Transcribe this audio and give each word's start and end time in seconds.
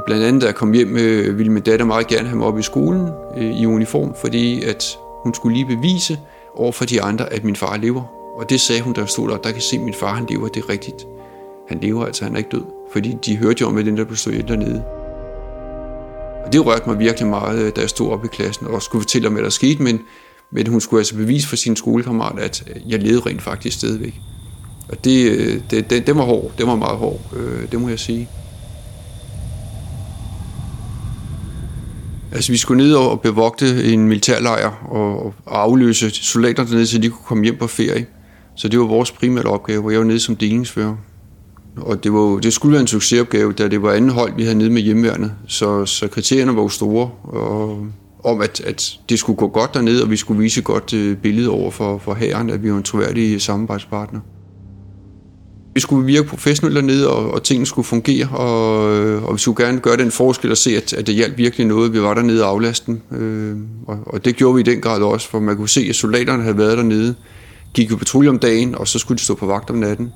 Og 0.00 0.04
blandt 0.06 0.24
andet, 0.24 0.42
da 0.42 0.46
jeg 0.46 0.54
kom 0.54 0.72
hjem, 0.72 0.96
øh, 0.96 1.38
ville 1.38 1.52
min 1.52 1.62
datter 1.62 1.86
meget 1.86 2.06
gerne 2.06 2.28
have 2.28 2.38
mig 2.38 2.46
op 2.46 2.58
i 2.58 2.62
skolen 2.62 3.08
øh, 3.36 3.60
i 3.60 3.66
uniform, 3.66 4.14
fordi 4.20 4.62
at 4.64 4.98
hun 5.22 5.34
skulle 5.34 5.56
lige 5.56 5.76
bevise 5.76 6.18
over 6.54 6.72
for 6.72 6.84
de 6.84 7.02
andre, 7.02 7.32
at 7.32 7.44
min 7.44 7.56
far 7.56 7.76
lever. 7.76 8.02
Og 8.36 8.50
det 8.50 8.60
sagde 8.60 8.82
hun, 8.82 8.94
der 8.94 9.06
stod 9.06 9.28
der, 9.28 9.36
der 9.36 9.52
kan 9.52 9.60
se, 9.60 9.76
at 9.76 9.82
min 9.82 9.94
far 9.94 10.14
han 10.14 10.26
lever, 10.30 10.48
det 10.48 10.64
er 10.64 10.68
rigtigt. 10.68 11.06
Han 11.68 11.78
lever 11.80 12.04
altså, 12.04 12.24
han 12.24 12.34
er 12.34 12.38
ikke 12.38 12.50
død. 12.52 12.64
Fordi 12.92 13.16
de 13.26 13.36
hørte 13.36 13.60
jo 13.60 13.66
om, 13.66 13.76
at 13.76 13.86
den 13.86 13.96
der 13.96 14.04
blev 14.04 14.16
stået 14.16 14.48
dernede. 14.48 14.84
Og 16.46 16.52
det 16.52 16.66
rørte 16.66 16.88
mig 16.88 16.98
virkelig 16.98 17.28
meget, 17.28 17.58
øh, 17.58 17.72
da 17.76 17.80
jeg 17.80 17.90
stod 17.90 18.10
op 18.10 18.24
i 18.24 18.28
klassen 18.28 18.66
og 18.66 18.82
skulle 18.82 19.02
fortælle 19.02 19.28
om, 19.28 19.34
hvad 19.34 19.42
der 19.42 19.50
skete, 19.50 19.82
men, 19.82 20.00
men 20.50 20.66
hun 20.66 20.80
skulle 20.80 21.00
altså 21.00 21.14
bevise 21.16 21.48
for 21.48 21.56
sin 21.56 21.76
skolekammerat, 21.76 22.38
at 22.38 22.62
øh, 22.66 22.92
jeg 22.92 22.98
levede 22.98 23.20
rent 23.20 23.42
faktisk 23.42 23.78
stadigvæk. 23.78 24.14
Og 24.88 25.04
det, 25.04 25.30
øh, 25.30 25.60
det, 25.70 25.90
det, 25.90 26.06
det 26.06 26.16
var 26.16 26.22
hård, 26.22 26.52
det 26.58 26.66
var 26.66 26.76
meget 26.76 26.98
hård, 26.98 27.20
øh, 27.36 27.72
det 27.72 27.80
må 27.80 27.88
jeg 27.88 27.98
sige. 27.98 28.28
Altså, 32.32 32.52
vi 32.52 32.58
skulle 32.58 32.84
ned 32.84 32.94
og 32.94 33.20
bevogte 33.20 33.92
en 33.92 34.08
militærlejr 34.08 34.88
og, 34.90 35.34
og 35.46 35.62
afløse 35.62 36.10
soldater 36.10 36.64
dernede, 36.64 36.86
så 36.86 36.98
de 36.98 37.08
kunne 37.08 37.24
komme 37.24 37.44
hjem 37.44 37.56
på 37.56 37.66
ferie. 37.66 38.06
Så 38.56 38.68
det 38.68 38.78
var 38.78 38.86
vores 38.86 39.10
primære 39.10 39.44
opgave, 39.44 39.80
hvor 39.80 39.90
jeg 39.90 40.00
var 40.00 40.06
nede 40.06 40.20
som 40.20 40.36
delingsfører. 40.36 40.96
Og 41.76 42.04
det, 42.04 42.12
var, 42.12 42.38
det 42.38 42.52
skulle 42.52 42.72
være 42.72 42.80
en 42.80 42.86
succesopgave, 42.86 43.52
da 43.52 43.68
det 43.68 43.82
var 43.82 43.92
anden 43.92 44.10
hold, 44.10 44.32
vi 44.36 44.42
havde 44.42 44.58
nede 44.58 44.70
med 44.70 44.82
hjemmeværnet. 44.82 45.32
Så, 45.46 45.86
så 45.86 46.08
kriterierne 46.08 46.56
var 46.56 46.62
jo 46.62 46.68
store, 46.68 47.10
og, 47.22 47.86
om 48.24 48.40
at, 48.40 48.60
at 48.60 48.98
det 49.08 49.18
skulle 49.18 49.36
gå 49.36 49.48
godt 49.48 49.74
dernede, 49.74 50.02
og 50.02 50.10
vi 50.10 50.16
skulle 50.16 50.40
vise 50.40 50.58
et 50.58 50.64
godt 50.64 50.92
øh, 50.94 51.16
billede 51.16 51.48
over 51.48 51.70
for, 51.70 51.98
for 51.98 52.14
herren, 52.14 52.50
at 52.50 52.62
vi 52.62 52.70
var 52.70 52.76
en 52.76 52.82
troværdig 52.82 53.42
samarbejdspartner. 53.42 54.20
Vi 55.80 55.82
skulle 55.82 56.06
virke 56.06 56.28
professionelt 56.28 56.76
dernede, 56.76 57.10
og, 57.10 57.30
og 57.30 57.42
tingene 57.42 57.66
skulle 57.66 57.86
fungere, 57.86 58.28
og, 58.28 58.96
øh, 58.96 59.24
og 59.24 59.34
vi 59.34 59.38
skulle 59.38 59.64
gerne 59.64 59.80
gøre 59.80 59.96
den 59.96 60.10
forskel 60.10 60.50
og 60.50 60.56
se, 60.56 60.76
at, 60.76 60.92
at 60.92 61.06
det 61.06 61.14
hjalp 61.14 61.38
virkelig 61.38 61.66
noget. 61.66 61.92
Vi 61.92 62.02
var 62.02 62.14
dernede 62.14 62.44
og 62.44 62.50
aflasten. 62.50 63.02
øh, 63.12 63.56
og, 63.86 63.98
og 64.06 64.24
det 64.24 64.36
gjorde 64.36 64.54
vi 64.54 64.60
i 64.60 64.64
den 64.64 64.80
grad 64.80 65.02
også, 65.02 65.28
for 65.28 65.40
man 65.40 65.56
kunne 65.56 65.68
se, 65.68 65.86
at 65.88 65.96
soldaterne 65.96 66.42
havde 66.42 66.58
været 66.58 66.78
dernede, 66.78 67.14
gik 67.74 67.90
jo 67.90 67.96
patrulje 67.96 68.30
om 68.30 68.38
dagen, 68.38 68.74
og 68.74 68.88
så 68.88 68.98
skulle 68.98 69.18
de 69.18 69.22
stå 69.22 69.34
på 69.34 69.46
vagt 69.46 69.70
om 69.70 69.76
natten. 69.76 70.12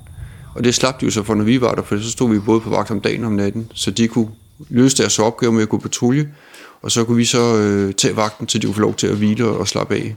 Og 0.55 0.65
det 0.65 0.75
slap 0.75 1.01
de 1.01 1.05
jo 1.05 1.11
så 1.11 1.23
for, 1.23 1.35
når 1.35 1.45
vi 1.45 1.61
var 1.61 1.75
der, 1.75 1.83
for 1.83 1.99
så 1.99 2.11
stod 2.11 2.31
vi 2.31 2.39
både 2.39 2.61
på 2.61 2.71
vagt 2.71 2.91
om 2.91 3.01
dagen 3.01 3.21
og 3.21 3.27
om 3.27 3.33
natten, 3.33 3.71
så 3.75 3.91
de 3.91 4.09
kunne 4.09 4.29
løse 4.69 4.97
deres 4.97 5.19
opgave 5.19 5.53
med 5.53 5.63
at 5.63 5.69
gå 5.69 5.79
patrulje, 5.79 6.29
og 6.83 6.91
så 6.91 7.05
kunne 7.05 7.17
vi 7.17 7.25
så 7.25 7.57
øh, 7.57 7.95
tage 7.95 8.17
vagten, 8.17 8.47
til 8.47 8.63
de 8.63 8.67
kunne 8.67 8.75
få 8.75 8.81
lov 8.81 8.95
til 8.95 9.07
at 9.07 9.17
hvile 9.17 9.47
og 9.47 9.69
slappe 9.69 9.95
af. 9.95 10.17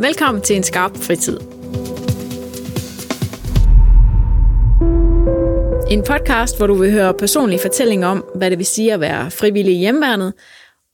Velkommen 0.00 0.42
til 0.42 0.56
en 0.56 0.62
skarp 0.62 0.96
fritid. 0.96 1.38
En 5.90 6.02
podcast, 6.02 6.56
hvor 6.56 6.66
du 6.66 6.74
vil 6.74 6.92
høre 6.92 7.14
personlige 7.14 7.58
fortællinger 7.58 8.08
om, 8.08 8.24
hvad 8.34 8.50
det 8.50 8.58
vil 8.58 8.66
sige 8.66 8.92
at 8.94 9.00
være 9.00 9.30
frivillig 9.30 9.74
i 9.74 9.78
hjemmeværnet, 9.78 10.32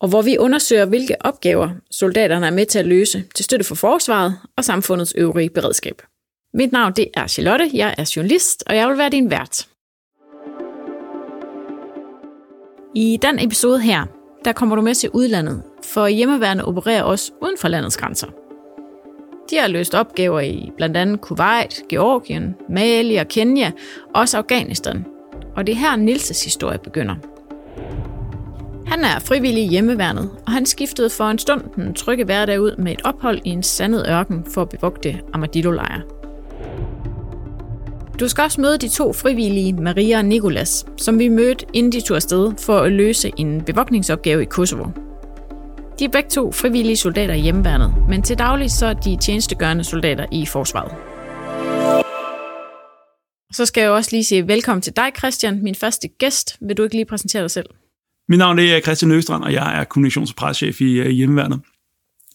og 0.00 0.08
hvor 0.08 0.22
vi 0.22 0.38
undersøger, 0.38 0.84
hvilke 0.84 1.16
opgaver 1.20 1.70
soldaterne 1.90 2.46
er 2.46 2.50
med 2.50 2.66
til 2.66 2.78
at 2.78 2.86
løse 2.86 3.24
til 3.34 3.44
støtte 3.44 3.64
for 3.64 3.74
forsvaret 3.74 4.38
og 4.56 4.64
samfundets 4.64 5.14
øvrige 5.16 5.50
beredskab. 5.50 6.02
Mit 6.54 6.72
navn 6.72 6.92
det 6.92 7.08
er 7.14 7.26
Charlotte, 7.26 7.70
jeg 7.74 7.94
er 7.98 8.12
journalist, 8.16 8.64
og 8.66 8.76
jeg 8.76 8.88
vil 8.88 8.98
være 8.98 9.10
din 9.10 9.30
vært. 9.30 9.68
I 12.94 13.18
den 13.22 13.46
episode 13.46 13.80
her, 13.80 14.06
der 14.44 14.52
kommer 14.52 14.76
du 14.76 14.82
med 14.82 14.94
til 14.94 15.10
udlandet, 15.10 15.62
for 15.82 16.06
hjemmeværende 16.06 16.64
opererer 16.64 17.02
også 17.02 17.32
uden 17.42 17.58
for 17.58 17.68
landets 17.68 17.96
grænser. 17.96 18.43
De 19.50 19.56
har 19.56 19.68
løst 19.68 19.94
opgaver 19.94 20.40
i 20.40 20.70
blandt 20.76 20.96
andet 20.96 21.20
Kuwait, 21.20 21.82
Georgien, 21.88 22.54
Mali 22.68 23.16
og 23.16 23.28
Kenya, 23.28 23.70
også 24.14 24.38
Afghanistan. 24.38 25.06
Og 25.56 25.66
det 25.66 25.72
er 25.72 25.76
her 25.76 25.96
Nilses 25.96 26.44
historie 26.44 26.78
begynder– 26.78 27.14
han 28.94 29.04
er 29.04 29.18
frivillig 29.18 29.64
i 29.64 29.68
hjemmeværnet, 29.68 30.30
og 30.46 30.52
han 30.52 30.66
skiftede 30.66 31.10
for 31.10 31.24
en 31.24 31.38
stund 31.38 31.62
den 31.76 31.94
trygge 31.94 32.24
hverdag 32.24 32.60
ud 32.60 32.76
med 32.76 32.92
et 32.92 33.00
ophold 33.04 33.40
i 33.44 33.48
en 33.48 33.62
sandet 33.62 34.06
ørken 34.08 34.44
for 34.54 34.62
at 34.62 34.68
bevogte 34.68 35.20
armadillo-lejre. 35.32 36.02
Du 38.20 38.28
skal 38.28 38.42
også 38.42 38.60
møde 38.60 38.78
de 38.78 38.88
to 38.88 39.12
frivillige, 39.12 39.72
Maria 39.72 40.18
og 40.18 40.24
Nikolas, 40.24 40.86
som 40.96 41.18
vi 41.18 41.28
mødte 41.28 41.66
inden 41.72 41.92
de 41.92 42.00
tog 42.00 42.16
afsted 42.16 42.52
for 42.58 42.78
at 42.78 42.92
løse 42.92 43.32
en 43.36 43.60
bevogtningsopgave 43.60 44.42
i 44.42 44.44
Kosovo. 44.44 45.03
De 45.98 46.04
er 46.04 46.08
begge 46.08 46.30
to 46.30 46.52
frivillige 46.52 46.96
soldater 46.96 47.34
i 47.34 47.40
hjemmeværnet, 47.40 47.94
men 48.08 48.22
til 48.22 48.38
daglig 48.38 48.70
så 48.70 48.86
er 48.86 48.92
de 48.92 49.16
tjenestegørende 49.20 49.84
soldater 49.84 50.26
i 50.32 50.46
forsvaret. 50.46 50.92
Så 53.52 53.66
skal 53.66 53.80
jeg 53.80 53.90
også 53.90 54.10
lige 54.12 54.24
sige 54.24 54.48
velkommen 54.48 54.82
til 54.82 54.92
dig, 54.96 55.10
Christian, 55.18 55.62
min 55.62 55.74
første 55.74 56.08
gæst. 56.08 56.56
Vil 56.60 56.76
du 56.76 56.82
ikke 56.82 56.94
lige 56.94 57.04
præsentere 57.04 57.42
dig 57.42 57.50
selv? 57.50 57.66
Mit 58.28 58.38
navn 58.38 58.58
er 58.58 58.80
Christian 58.80 59.12
Østrand, 59.12 59.44
og 59.44 59.52
jeg 59.52 59.80
er 59.80 59.84
kommunikations- 59.84 60.30
og 60.30 60.36
preschef 60.36 60.80
øh, 60.80 61.06
i 61.06 61.12
hjemmeværnet. 61.12 61.60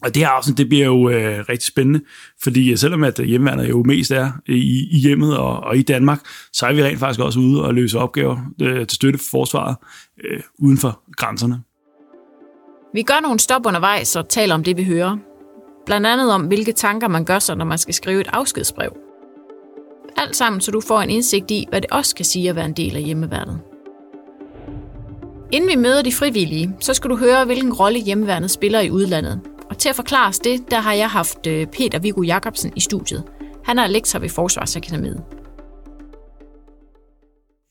Og 0.01 0.15
det 0.15 0.23
her 0.23 0.29
afsnit, 0.29 0.57
det 0.57 0.69
bliver 0.69 0.85
jo 0.85 1.09
øh, 1.09 1.39
rigtig 1.49 1.67
spændende, 1.67 2.01
fordi 2.43 2.71
øh, 2.71 2.77
selvom 2.77 3.03
at 3.03 3.19
øh, 3.19 3.25
hjemmeværnet 3.25 3.69
jo 3.69 3.83
mest 3.83 4.11
er 4.11 4.31
i, 4.47 4.87
i 4.91 4.99
hjemmet 4.99 5.37
og, 5.37 5.59
og 5.59 5.77
i 5.77 5.81
Danmark, 5.81 6.19
så 6.53 6.65
er 6.65 6.73
vi 6.73 6.83
rent 6.83 6.99
faktisk 6.99 7.19
også 7.19 7.39
ude 7.39 7.65
og 7.65 7.73
løse 7.73 7.99
opgaver 7.99 8.37
øh, 8.61 8.87
til 8.87 8.95
støtte 8.95 9.19
for 9.19 9.25
forsvaret 9.31 9.75
øh, 10.23 10.39
uden 10.59 10.77
for 10.77 11.01
grænserne. 11.17 11.61
Vi 12.93 13.01
gør 13.01 13.19
nogle 13.21 13.39
stop 13.39 13.65
undervejs 13.65 14.15
og 14.15 14.29
taler 14.29 14.55
om 14.55 14.63
det, 14.63 14.77
vi 14.77 14.83
hører. 14.83 15.17
Blandt 15.85 16.07
andet 16.07 16.31
om, 16.31 16.41
hvilke 16.41 16.71
tanker 16.71 17.07
man 17.07 17.25
gør 17.25 17.39
sig, 17.39 17.57
når 17.57 17.65
man 17.65 17.77
skal 17.77 17.93
skrive 17.93 18.21
et 18.21 18.27
afskedsbrev. 18.33 18.97
Alt 20.17 20.35
sammen, 20.35 20.61
så 20.61 20.71
du 20.71 20.81
får 20.81 21.01
en 21.01 21.09
indsigt 21.09 21.51
i, 21.51 21.67
hvad 21.69 21.81
det 21.81 21.89
også 21.91 22.15
kan 22.15 22.25
sige 22.25 22.49
at 22.49 22.55
være 22.55 22.65
en 22.65 22.73
del 22.73 22.95
af 22.95 23.03
hjemmeværnet. 23.03 23.59
Inden 25.51 25.69
vi 25.69 25.75
møder 25.75 26.01
de 26.01 26.13
frivillige, 26.13 26.75
så 26.79 26.93
skal 26.93 27.09
du 27.09 27.17
høre, 27.17 27.45
hvilken 27.45 27.73
rolle 27.73 27.99
hjemmeværnet 27.99 28.51
spiller 28.51 28.79
i 28.79 28.91
udlandet. 28.91 29.41
Og 29.69 29.77
til 29.77 29.89
at 29.89 29.95
forklare 29.95 30.27
os 30.27 30.39
det, 30.39 30.71
der 30.71 30.79
har 30.79 30.93
jeg 30.93 31.09
haft 31.09 31.47
øh, 31.47 31.67
Peter 31.67 31.99
Viggo 31.99 32.21
Jacobsen 32.21 32.73
i 32.75 32.79
studiet. 32.79 33.23
Han 33.63 33.79
er 33.79 33.87
lektor 33.87 34.19
ved 34.19 34.29
Forsvarsakademiet 34.29 35.23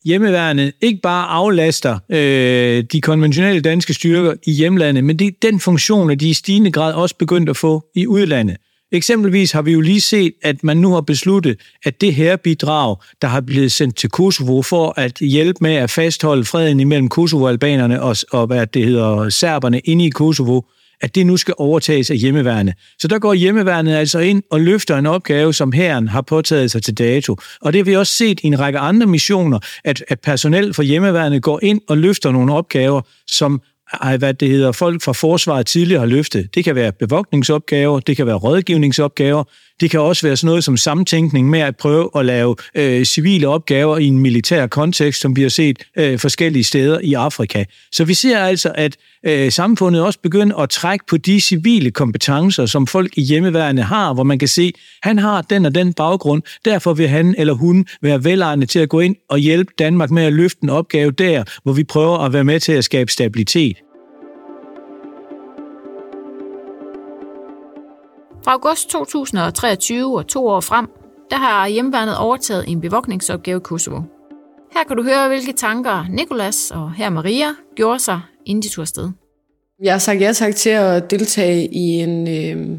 hjemmeværende 0.05 0.73
ikke 0.81 1.01
bare 1.03 1.27
aflaster 1.27 1.99
øh, 2.11 2.85
de 2.93 3.01
konventionelle 3.01 3.61
danske 3.61 3.95
styrker 3.95 4.35
i 4.47 4.53
hjemlandet, 4.53 5.05
men 5.05 5.19
det 5.19 5.27
er 5.27 5.31
den 5.43 5.61
funktion, 5.61 6.11
at 6.11 6.21
de 6.21 6.29
i 6.29 6.35
stigende 6.35 6.73
grad 6.73 6.95
også 6.95 7.15
begyndt 7.19 7.49
at 7.49 7.57
få 7.57 7.85
i 7.95 8.07
udlandet. 8.07 8.57
Eksempelvis 8.93 9.53
har 9.53 9.63
vi 9.63 9.73
jo 9.73 9.81
lige 9.81 10.01
set, 10.01 10.33
at 10.43 10.65
man 10.65 10.77
nu 10.77 10.93
har 10.93 11.01
besluttet, 11.01 11.61
at 11.85 12.01
det 12.01 12.15
her 12.15 12.37
bidrag, 12.37 12.97
der 13.23 13.29
har 13.29 13.41
blevet 13.41 13.73
sendt 13.73 13.97
til 13.97 14.11
Kosovo 14.11 14.63
for 14.63 14.95
at 14.97 15.19
hjælpe 15.19 15.59
med 15.61 15.75
at 15.75 15.91
fastholde 15.91 16.45
freden 16.45 16.81
imellem 16.81 17.09
Kosovo-albanerne 17.09 18.03
og, 18.03 18.17
og 18.33 18.47
hvad 18.47 18.67
det 18.67 18.85
hedder, 18.85 19.29
serberne 19.29 19.79
inde 19.79 20.07
i 20.07 20.11
Kosovo, 20.11 20.61
at 21.01 21.15
det 21.15 21.27
nu 21.27 21.37
skal 21.37 21.55
overtages 21.59 22.11
af 22.11 22.17
hjemmeværende. 22.17 22.73
Så 22.99 23.09
der 23.09 23.19
går 23.19 23.35
hjemmeværnet 23.35 23.95
altså 23.95 24.19
ind 24.19 24.43
og 24.51 24.61
løfter 24.61 24.97
en 24.97 25.07
opgave, 25.07 25.55
som 25.55 25.73
herren 25.73 26.09
har 26.09 26.21
påtaget 26.21 26.71
sig 26.71 26.83
til 26.83 26.99
dato. 26.99 27.37
Og 27.61 27.73
det 27.73 27.79
har 27.79 27.85
vi 27.85 27.97
også 27.97 28.13
set 28.13 28.41
i 28.41 28.47
en 28.47 28.61
række 28.61 28.79
andre 28.79 29.07
missioner, 29.07 29.59
at, 29.85 30.05
at 30.09 30.21
personel 30.21 30.75
for 30.75 30.83
hjemmeværnet 30.83 31.43
går 31.43 31.61
ind 31.63 31.81
og 31.89 31.99
løfter 31.99 32.31
nogle 32.31 32.55
opgaver, 32.55 33.01
som 33.27 33.61
hvad 34.19 34.35
det 34.35 34.49
hedder, 34.49 34.73
folk 34.73 35.03
fra 35.03 35.13
forsvaret 35.13 35.67
tidligere 35.67 36.01
har 36.01 36.07
løftet. 36.07 36.55
Det 36.55 36.65
kan 36.65 36.75
være 36.75 36.93
bevogtningsopgaver, 36.93 38.01
det 38.01 38.17
kan 38.17 38.27
være 38.27 38.37
rådgivningsopgaver, 38.37 39.45
det 39.81 39.91
kan 39.91 40.01
også 40.01 40.27
være 40.27 40.37
sådan 40.37 40.47
noget 40.47 40.65
som 40.65 40.77
samtænkning 40.77 41.51
med 41.51 41.61
at 41.61 41.77
prøve 41.77 42.11
at 42.17 42.27
lave 42.27 42.57
øh, 42.75 43.05
civile 43.05 43.49
opgaver 43.49 43.99
i 43.99 44.05
en 44.05 44.19
militær 44.19 44.67
kontekst, 44.67 45.21
som 45.21 45.37
vi 45.37 45.43
har 45.43 45.49
set 45.49 45.79
øh, 45.97 46.19
forskellige 46.19 46.65
steder 46.65 46.99
i 47.03 47.15
Afrika. 47.15 47.65
Så 47.93 48.05
vi 48.05 48.15
ser 48.15 48.39
altså, 48.39 48.73
at 48.75 48.97
øh, 49.27 49.53
samfundet 49.53 50.03
også 50.03 50.19
begynder 50.23 50.57
at 50.57 50.71
trække 50.71 51.05
på 51.07 51.17
de 51.17 51.41
civile 51.41 51.91
kompetencer, 51.91 52.67
som 52.67 52.87
folk 52.87 53.19
i 53.19 53.23
hjemmeværende 53.23 53.83
har, 53.83 54.15
hvor 54.15 54.23
man 54.23 54.39
kan 54.39 54.49
se, 54.49 54.73
han 55.03 55.19
har 55.19 55.43
den 55.43 55.67
og 55.67 55.75
den 55.75 55.93
baggrund, 55.93 56.43
derfor 56.65 56.95
vil 56.95 57.09
han 57.09 57.35
eller 57.39 57.55
hun 57.55 57.87
være 58.03 58.25
velegnet 58.25 58.69
til 58.69 58.79
at 58.79 58.89
gå 58.89 59.01
ind 59.01 59.17
og 59.29 59.39
hjælpe 59.39 59.73
Danmark 59.79 60.11
med 60.11 60.23
at 60.23 60.33
løfte 60.33 60.59
en 60.63 60.71
opgave 60.71 61.11
der, 61.11 61.45
hvor 61.63 61.73
vi 61.73 61.85
prøver 61.85 62.19
at 62.19 62.33
være 62.33 62.45
med 62.45 62.61
til 62.61 62.73
at 62.73 62.85
skabe 62.85 63.13
stabilitet. 63.13 63.78
Fra 68.49 68.53
august 68.53 68.89
2023 68.89 70.19
og 70.19 70.27
to 70.27 70.47
år 70.47 70.61
frem, 70.61 70.87
der 71.31 71.37
har 71.37 71.69
hjemmeværnet 71.69 72.17
overtaget 72.17 72.65
en 72.69 72.81
bevogtningsopgave 72.81 73.57
i 73.57 73.61
Kosovo. 73.61 74.01
Her 74.73 74.85
kan 74.89 74.97
du 74.97 75.03
høre, 75.03 75.29
hvilke 75.29 75.53
tanker 75.53 76.07
Nikolas 76.11 76.71
og 76.71 76.93
her 76.93 77.11
Maria 77.11 77.47
gjorde 77.77 77.99
sig, 77.99 78.21
inden 78.47 78.63
de 78.63 78.69
tog 78.69 78.83
afsted. 78.83 79.11
Jeg 79.83 79.93
har 79.93 79.99
sagt 79.99 80.21
ja 80.21 80.33
tak 80.33 80.55
til 80.55 80.71
at 80.71 81.11
deltage 81.11 81.69
i 81.73 81.79
en 81.79 82.29
øh, 82.29 82.79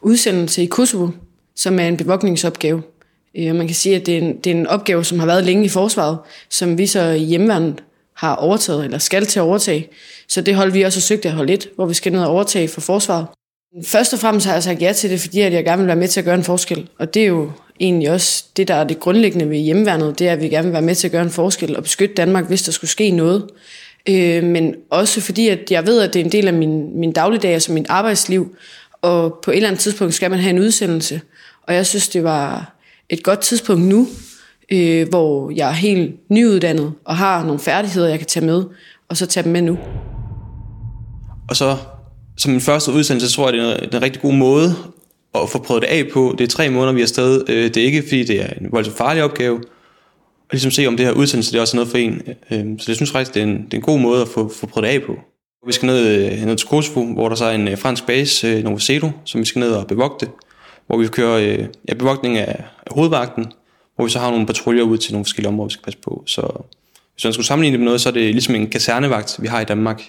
udsendelse 0.00 0.62
i 0.62 0.66
Kosovo, 0.66 1.08
som 1.54 1.78
er 1.78 1.88
en 1.88 1.96
bevogtningsopgave. 1.96 2.82
Øh, 3.38 3.54
man 3.54 3.66
kan 3.66 3.76
sige, 3.76 3.96
at 3.96 4.06
det 4.06 4.14
er, 4.14 4.22
en, 4.22 4.36
det 4.36 4.52
er 4.52 4.54
en 4.56 4.66
opgave, 4.66 5.04
som 5.04 5.18
har 5.18 5.26
været 5.26 5.44
længe 5.44 5.64
i 5.64 5.68
forsvaret, 5.68 6.18
som 6.50 6.78
vi 6.78 6.86
så 6.86 7.10
i 7.10 7.34
har 8.14 8.34
overtaget, 8.34 8.84
eller 8.84 8.98
skal 8.98 9.26
til 9.26 9.38
at 9.38 9.42
overtage. 9.44 9.88
Så 10.28 10.40
det 10.40 10.54
hold 10.54 10.72
vi 10.72 10.82
også 10.82 10.98
har 10.98 11.02
søgt 11.02 11.26
at 11.26 11.32
holde 11.32 11.50
lidt, 11.52 11.68
hvor 11.74 11.86
vi 11.86 11.94
skal 11.94 12.12
ned 12.12 12.22
og 12.22 12.30
overtage 12.30 12.68
for 12.68 12.80
forsvaret. 12.80 13.26
Først 13.84 14.12
og 14.12 14.18
fremmest 14.18 14.46
har 14.46 14.52
jeg 14.52 14.62
sagt 14.62 14.82
ja 14.82 14.92
til 14.92 15.10
det, 15.10 15.20
fordi 15.20 15.40
at 15.40 15.52
jeg 15.52 15.64
gerne 15.64 15.78
vil 15.78 15.86
være 15.86 15.96
med 15.96 16.08
til 16.08 16.20
at 16.20 16.24
gøre 16.24 16.34
en 16.34 16.44
forskel. 16.44 16.88
Og 16.98 17.14
det 17.14 17.22
er 17.22 17.26
jo 17.26 17.50
egentlig 17.80 18.10
også 18.10 18.44
det, 18.56 18.68
der 18.68 18.74
er 18.74 18.84
det 18.84 19.00
grundlæggende 19.00 19.50
ved 19.50 19.58
hjemmeværnet, 19.58 20.18
det 20.18 20.28
er, 20.28 20.32
at 20.32 20.42
vi 20.42 20.48
gerne 20.48 20.64
vil 20.64 20.72
være 20.72 20.82
med 20.82 20.94
til 20.94 21.08
at 21.08 21.12
gøre 21.12 21.22
en 21.22 21.30
forskel 21.30 21.76
og 21.76 21.82
beskytte 21.82 22.14
Danmark, 22.14 22.48
hvis 22.48 22.62
der 22.62 22.72
skulle 22.72 22.90
ske 22.90 23.10
noget. 23.10 23.46
Øh, 24.08 24.44
men 24.44 24.74
også 24.90 25.20
fordi, 25.20 25.48
at 25.48 25.70
jeg 25.70 25.86
ved, 25.86 26.00
at 26.00 26.14
det 26.14 26.20
er 26.20 26.24
en 26.24 26.32
del 26.32 26.48
af 26.48 26.54
min, 26.54 27.00
min 27.00 27.12
dagligdag, 27.12 27.52
altså 27.52 27.72
min 27.72 27.86
arbejdsliv, 27.88 28.56
og 29.02 29.38
på 29.42 29.50
et 29.50 29.56
eller 29.56 29.68
andet 29.68 29.80
tidspunkt 29.80 30.14
skal 30.14 30.30
man 30.30 30.40
have 30.40 30.50
en 30.50 30.58
udsendelse. 30.58 31.20
Og 31.62 31.74
jeg 31.74 31.86
synes, 31.86 32.08
det 32.08 32.24
var 32.24 32.74
et 33.08 33.22
godt 33.22 33.40
tidspunkt 33.40 33.82
nu, 33.82 34.06
øh, 34.72 35.08
hvor 35.08 35.50
jeg 35.50 35.68
er 35.68 35.74
helt 35.74 36.30
nyuddannet 36.30 36.92
og 37.04 37.16
har 37.16 37.44
nogle 37.44 37.58
færdigheder, 37.58 38.08
jeg 38.08 38.18
kan 38.18 38.28
tage 38.28 38.46
med, 38.46 38.64
og 39.08 39.16
så 39.16 39.26
tage 39.26 39.44
dem 39.44 39.52
med 39.52 39.62
nu. 39.62 39.78
Og 41.48 41.56
så 41.56 41.76
som 42.36 42.52
min 42.52 42.60
første 42.60 42.92
udsendelse, 42.92 43.36
tror 43.36 43.50
jeg, 43.50 43.52
det 43.52 43.94
er 43.94 43.96
en 43.96 44.02
rigtig 44.02 44.22
god 44.22 44.32
måde 44.32 44.74
at 45.34 45.50
få 45.50 45.58
prøvet 45.58 45.82
det 45.82 45.88
af 45.88 46.08
på. 46.12 46.34
Det 46.38 46.44
er 46.44 46.48
tre 46.48 46.70
måneder, 46.70 46.92
vi 46.92 47.00
er 47.00 47.04
afsted. 47.04 47.48
Øh, 47.48 47.64
det 47.64 47.76
er 47.76 47.84
ikke, 47.84 48.02
fordi 48.02 48.24
det 48.24 48.42
er 48.42 48.48
en 48.60 48.72
voldsomt 48.72 48.96
farlig 48.96 49.22
opgave. 49.22 49.56
Og 49.56 50.52
ligesom 50.52 50.70
se, 50.70 50.86
om 50.86 50.96
det 50.96 51.06
her 51.06 51.12
udsendelse 51.12 51.52
det 51.52 51.58
er 51.58 51.60
også 51.60 51.76
noget 51.76 51.90
for 51.90 51.98
en. 51.98 52.22
Øh, 52.50 52.64
så 52.78 52.84
det 52.86 52.96
synes 52.96 53.10
faktisk, 53.10 53.34
det 53.34 53.40
er 53.42 53.46
en, 53.46 53.64
det 53.64 53.74
er 53.74 53.76
en 53.76 53.82
god 53.82 54.00
måde 54.00 54.22
at 54.22 54.28
få, 54.28 54.48
få 54.48 54.66
prøvet 54.66 54.88
det 54.88 54.94
af 54.94 55.02
på. 55.06 55.16
Vi 55.66 55.72
skal 55.72 55.86
ned, 55.86 56.32
øh, 56.32 56.46
ned 56.46 56.56
til 56.56 56.68
Kosovo, 56.68 57.04
hvor 57.14 57.28
der 57.28 57.36
så 57.36 57.44
er 57.44 57.54
en 57.54 57.68
øh, 57.68 57.78
fransk 57.78 58.06
base, 58.06 58.46
øh, 58.46 58.64
Novo 58.64 58.78
Cedo, 58.78 59.10
som 59.24 59.40
vi 59.40 59.44
skal 59.44 59.60
ned 59.60 59.72
og 59.72 59.86
bevogte. 59.86 60.28
Hvor 60.86 60.96
vi 60.96 61.06
kører 61.06 61.66
ja, 61.88 61.94
bevogtning 61.94 62.38
af, 62.38 62.64
af 62.86 62.94
hovedvagten, 62.94 63.46
hvor 63.96 64.04
vi 64.04 64.10
så 64.10 64.18
har 64.18 64.30
nogle 64.30 64.46
patruljer 64.46 64.82
ud 64.82 64.98
til 64.98 65.12
nogle 65.12 65.24
forskellige 65.24 65.48
områder, 65.48 65.68
vi 65.68 65.72
skal 65.72 65.84
passe 65.84 65.98
på. 65.98 66.22
Så 66.26 66.62
hvis 67.14 67.24
man 67.24 67.32
skulle 67.32 67.46
sammenligne 67.46 67.72
det 67.72 67.80
med 67.80 67.84
noget, 67.84 68.00
så 68.00 68.08
er 68.08 68.12
det 68.12 68.22
ligesom 68.22 68.54
en 68.54 68.70
kasernevagt, 68.70 69.36
vi 69.42 69.46
har 69.46 69.60
i 69.60 69.64
Danmark. 69.64 70.02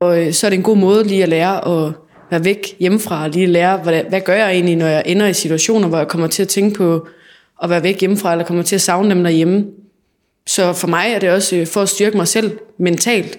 Og 0.00 0.26
øh, 0.26 0.32
så 0.32 0.46
er 0.46 0.50
det 0.50 0.56
en 0.56 0.62
god 0.62 0.76
måde 0.76 1.04
lige 1.04 1.22
at 1.22 1.28
lære 1.28 1.86
at 1.86 1.92
være 2.30 2.44
væk 2.44 2.76
hjemmefra, 2.80 3.24
og 3.24 3.30
lige 3.30 3.46
lære, 3.46 3.76
hvad, 3.76 4.02
hvad 4.08 4.20
gør 4.20 4.34
jeg 4.34 4.52
egentlig, 4.52 4.76
når 4.76 4.86
jeg 4.86 5.02
ender 5.06 5.26
i 5.26 5.34
situationer, 5.34 5.88
hvor 5.88 5.98
jeg 5.98 6.08
kommer 6.08 6.26
til 6.26 6.42
at 6.42 6.48
tænke 6.48 6.76
på 6.76 7.06
at 7.62 7.70
være 7.70 7.82
væk 7.82 8.00
hjemmefra, 8.00 8.32
eller 8.32 8.44
kommer 8.44 8.62
til 8.62 8.74
at 8.74 8.80
savne 8.80 9.10
dem 9.10 9.22
derhjemme. 9.22 9.66
Så 10.46 10.72
for 10.72 10.88
mig 10.88 11.06
er 11.14 11.18
det 11.18 11.30
også 11.30 11.56
øh, 11.56 11.66
for 11.66 11.82
at 11.82 11.88
styrke 11.88 12.16
mig 12.16 12.28
selv 12.28 12.58
mentalt, 12.78 13.38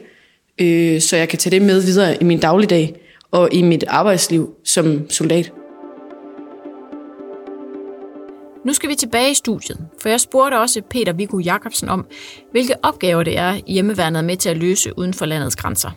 øh, 0.61 1.01
så 1.01 1.17
jeg 1.17 1.29
kan 1.29 1.39
tage 1.39 1.51
det 1.51 1.61
med 1.61 1.81
videre 1.81 2.21
i 2.21 2.23
min 2.23 2.39
dagligdag 2.39 2.95
og 3.31 3.49
i 3.53 3.61
mit 3.61 3.83
arbejdsliv 3.87 4.55
som 4.63 5.09
soldat. 5.09 5.51
Nu 8.65 8.73
skal 8.73 8.89
vi 8.89 8.95
tilbage 8.95 9.31
i 9.31 9.33
studiet, 9.33 9.77
for 10.01 10.09
jeg 10.09 10.19
spurgte 10.21 10.59
også 10.59 10.81
Peter 10.89 11.13
Viggo 11.13 11.39
Jacobsen 11.39 11.89
om, 11.89 12.05
hvilke 12.51 12.73
opgaver 12.83 13.23
det 13.23 13.37
er, 13.37 13.59
hjemmeværnet 13.67 14.19
er 14.19 14.23
med 14.23 14.37
til 14.37 14.49
at 14.49 14.57
løse 14.57 14.97
uden 14.97 15.13
for 15.13 15.25
landets 15.25 15.55
grænser. 15.55 15.91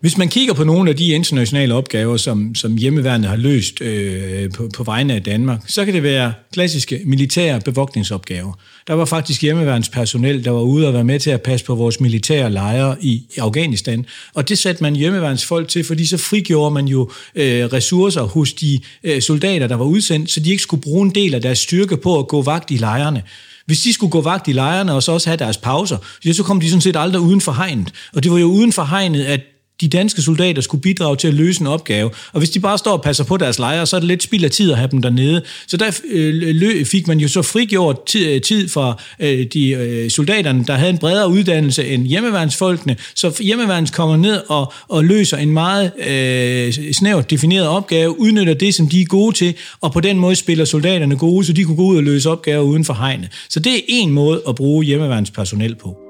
Hvis 0.00 0.18
man 0.18 0.28
kigger 0.28 0.54
på 0.54 0.64
nogle 0.64 0.90
af 0.90 0.96
de 0.96 1.08
internationale 1.08 1.74
opgaver, 1.74 2.16
som, 2.16 2.54
som 2.54 2.76
hjemmeværnet 2.76 3.28
har 3.28 3.36
løst 3.36 3.80
øh, 3.80 4.50
på, 4.52 4.68
på 4.76 4.82
vegne 4.82 5.14
af 5.14 5.22
Danmark, 5.22 5.60
så 5.66 5.84
kan 5.84 5.94
det 5.94 6.02
være 6.02 6.32
klassiske 6.52 7.00
militære 7.04 7.60
bevogtningsopgaver. 7.60 8.52
Der 8.86 8.94
var 8.94 9.04
faktisk 9.04 9.42
hjemmeværnspersonel, 9.42 10.44
der 10.44 10.50
var 10.50 10.60
ude 10.60 10.86
og 10.88 10.94
være 10.94 11.04
med 11.04 11.20
til 11.20 11.30
at 11.30 11.42
passe 11.42 11.66
på 11.66 11.74
vores 11.74 12.00
militære 12.00 12.50
lejre 12.50 12.96
i, 13.00 13.22
Afghanistan. 13.38 14.06
Og 14.34 14.48
det 14.48 14.58
satte 14.58 14.82
man 14.82 14.96
hjemmeværnsfolk 14.96 15.68
til, 15.68 15.84
fordi 15.84 16.06
så 16.06 16.16
frigjorde 16.16 16.74
man 16.74 16.88
jo 16.88 17.10
øh, 17.34 17.64
ressourcer 17.64 18.22
hos 18.22 18.52
de 18.52 18.80
øh, 19.04 19.22
soldater, 19.22 19.66
der 19.66 19.76
var 19.76 19.84
udsendt, 19.84 20.30
så 20.30 20.40
de 20.40 20.50
ikke 20.50 20.62
skulle 20.62 20.82
bruge 20.82 21.06
en 21.06 21.14
del 21.14 21.34
af 21.34 21.42
deres 21.42 21.58
styrke 21.58 21.96
på 21.96 22.18
at 22.18 22.28
gå 22.28 22.42
vagt 22.42 22.70
i 22.70 22.76
lejrene. 22.76 23.22
Hvis 23.66 23.80
de 23.80 23.92
skulle 23.92 24.10
gå 24.10 24.20
vagt 24.20 24.48
i 24.48 24.52
lejrene 24.52 24.92
og 24.92 25.02
så 25.02 25.12
også 25.12 25.28
have 25.28 25.36
deres 25.36 25.56
pauser, 25.56 25.96
så 26.32 26.42
kom 26.42 26.60
de 26.60 26.68
sådan 26.68 26.80
set 26.80 26.96
aldrig 26.96 27.20
uden 27.20 27.40
for 27.40 27.52
hegnet. 27.52 27.92
Og 28.14 28.22
det 28.22 28.32
var 28.32 28.38
jo 28.38 28.46
uden 28.46 28.72
for 28.72 28.84
hegnet, 28.84 29.24
at 29.24 29.40
de 29.80 29.88
danske 29.88 30.22
soldater 30.22 30.62
skulle 30.62 30.82
bidrage 30.82 31.16
til 31.16 31.28
at 31.28 31.34
løse 31.34 31.60
en 31.60 31.66
opgave. 31.66 32.10
Og 32.32 32.38
hvis 32.38 32.50
de 32.50 32.60
bare 32.60 32.78
står 32.78 32.92
og 32.92 33.02
passer 33.02 33.24
på 33.24 33.36
deres 33.36 33.58
lejre, 33.58 33.86
så 33.86 33.96
er 33.96 34.00
det 34.00 34.08
lidt 34.08 34.22
spild 34.22 34.44
af 34.44 34.50
tid 34.50 34.72
at 34.72 34.78
have 34.78 34.90
dem 34.90 35.02
dernede. 35.02 35.42
Så 35.66 35.76
der 35.76 36.00
øh, 36.10 36.86
fik 36.86 37.08
man 37.08 37.18
jo 37.18 37.28
så 37.28 37.42
frigjort 37.42 38.04
tid, 38.06 38.26
øh, 38.26 38.40
tid 38.40 38.68
fra 38.68 39.02
øh, 39.20 39.46
de 39.52 39.70
øh, 39.70 40.10
soldaterne, 40.10 40.64
der 40.64 40.74
havde 40.74 40.90
en 40.90 40.98
bredere 40.98 41.28
uddannelse 41.28 41.88
end 41.88 42.06
hjemmeværnsfolkene. 42.06 42.96
Så 43.14 43.42
hjemmeværns 43.42 43.90
kommer 43.90 44.16
ned 44.16 44.42
og, 44.48 44.72
og 44.88 45.04
løser 45.04 45.36
en 45.36 45.50
meget 45.50 45.92
øh, 46.08 46.92
snævert 46.92 47.30
defineret 47.30 47.68
opgave, 47.68 48.20
udnytter 48.20 48.54
det, 48.54 48.74
som 48.74 48.88
de 48.88 49.00
er 49.00 49.04
gode 49.04 49.36
til, 49.36 49.54
og 49.80 49.92
på 49.92 50.00
den 50.00 50.18
måde 50.18 50.36
spiller 50.36 50.64
soldaterne 50.64 51.16
gode, 51.16 51.44
så 51.44 51.52
de 51.52 51.64
kunne 51.64 51.76
gå 51.76 51.82
ud 51.82 51.96
og 51.96 52.02
løse 52.02 52.30
opgaver 52.30 52.62
uden 52.62 52.84
for 52.84 52.94
hegnet. 52.94 53.28
Så 53.48 53.60
det 53.60 53.74
er 53.74 53.80
en 53.88 54.10
måde 54.10 54.42
at 54.48 54.54
bruge 54.54 54.84
hjemmeværnspersonel 54.84 55.74
på. 55.74 56.03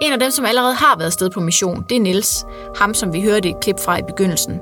En 0.00 0.12
af 0.12 0.18
dem, 0.18 0.30
som 0.30 0.44
allerede 0.44 0.74
har 0.74 0.98
været 0.98 1.12
sted 1.12 1.30
på 1.30 1.40
mission, 1.40 1.84
det 1.88 1.96
er 1.96 2.00
Niels, 2.00 2.44
Ham, 2.76 2.94
som 2.94 3.12
vi 3.12 3.22
hørte 3.22 3.48
et 3.48 3.60
klip 3.60 3.76
fra 3.84 3.98
i 3.98 4.02
begyndelsen. 4.06 4.52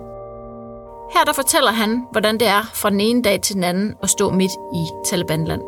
Her 1.14 1.24
der 1.26 1.32
fortæller 1.32 1.70
han, 1.70 2.02
hvordan 2.12 2.34
det 2.34 2.48
er 2.48 2.70
fra 2.74 2.90
den 2.90 3.00
ene 3.00 3.22
dag 3.22 3.40
til 3.40 3.54
den 3.54 3.64
anden 3.64 3.94
at 4.02 4.10
stå 4.10 4.30
midt 4.30 4.52
i 4.52 4.82
Talibanland. 5.10 5.62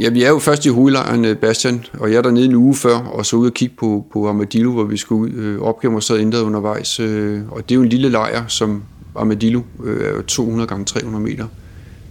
Ja, 0.00 0.10
vi 0.10 0.22
er 0.22 0.28
jo 0.28 0.38
først 0.38 0.66
i 0.66 0.68
hovedlejren 0.68 1.24
øh, 1.24 1.36
Bastian, 1.36 1.84
og 2.00 2.10
jeg 2.10 2.18
er 2.18 2.22
dernede 2.22 2.44
en 2.44 2.54
uge 2.54 2.74
før, 2.74 2.96
og 2.96 3.26
så 3.26 3.36
ud 3.36 3.46
og 3.46 3.54
kigge 3.54 3.74
på, 3.78 4.04
på 4.12 4.28
Armadillo, 4.28 4.72
hvor 4.72 4.84
vi 4.84 4.96
skulle 4.96 5.20
ud. 5.20 5.42
Øh, 5.42 5.60
opgaven 5.60 5.94
var 5.94 6.00
så 6.00 6.16
ændret 6.18 6.42
undervejs, 6.42 7.00
øh, 7.00 7.40
og 7.50 7.68
det 7.68 7.74
er 7.74 7.76
jo 7.76 7.82
en 7.82 7.88
lille 7.88 8.08
lejr, 8.08 8.46
som 8.46 8.82
Armadillo 9.16 9.60
øh, 9.84 10.18
er 10.18 10.22
200 10.22 10.68
gange 10.68 10.84
300 10.84 11.24
meter, 11.24 11.46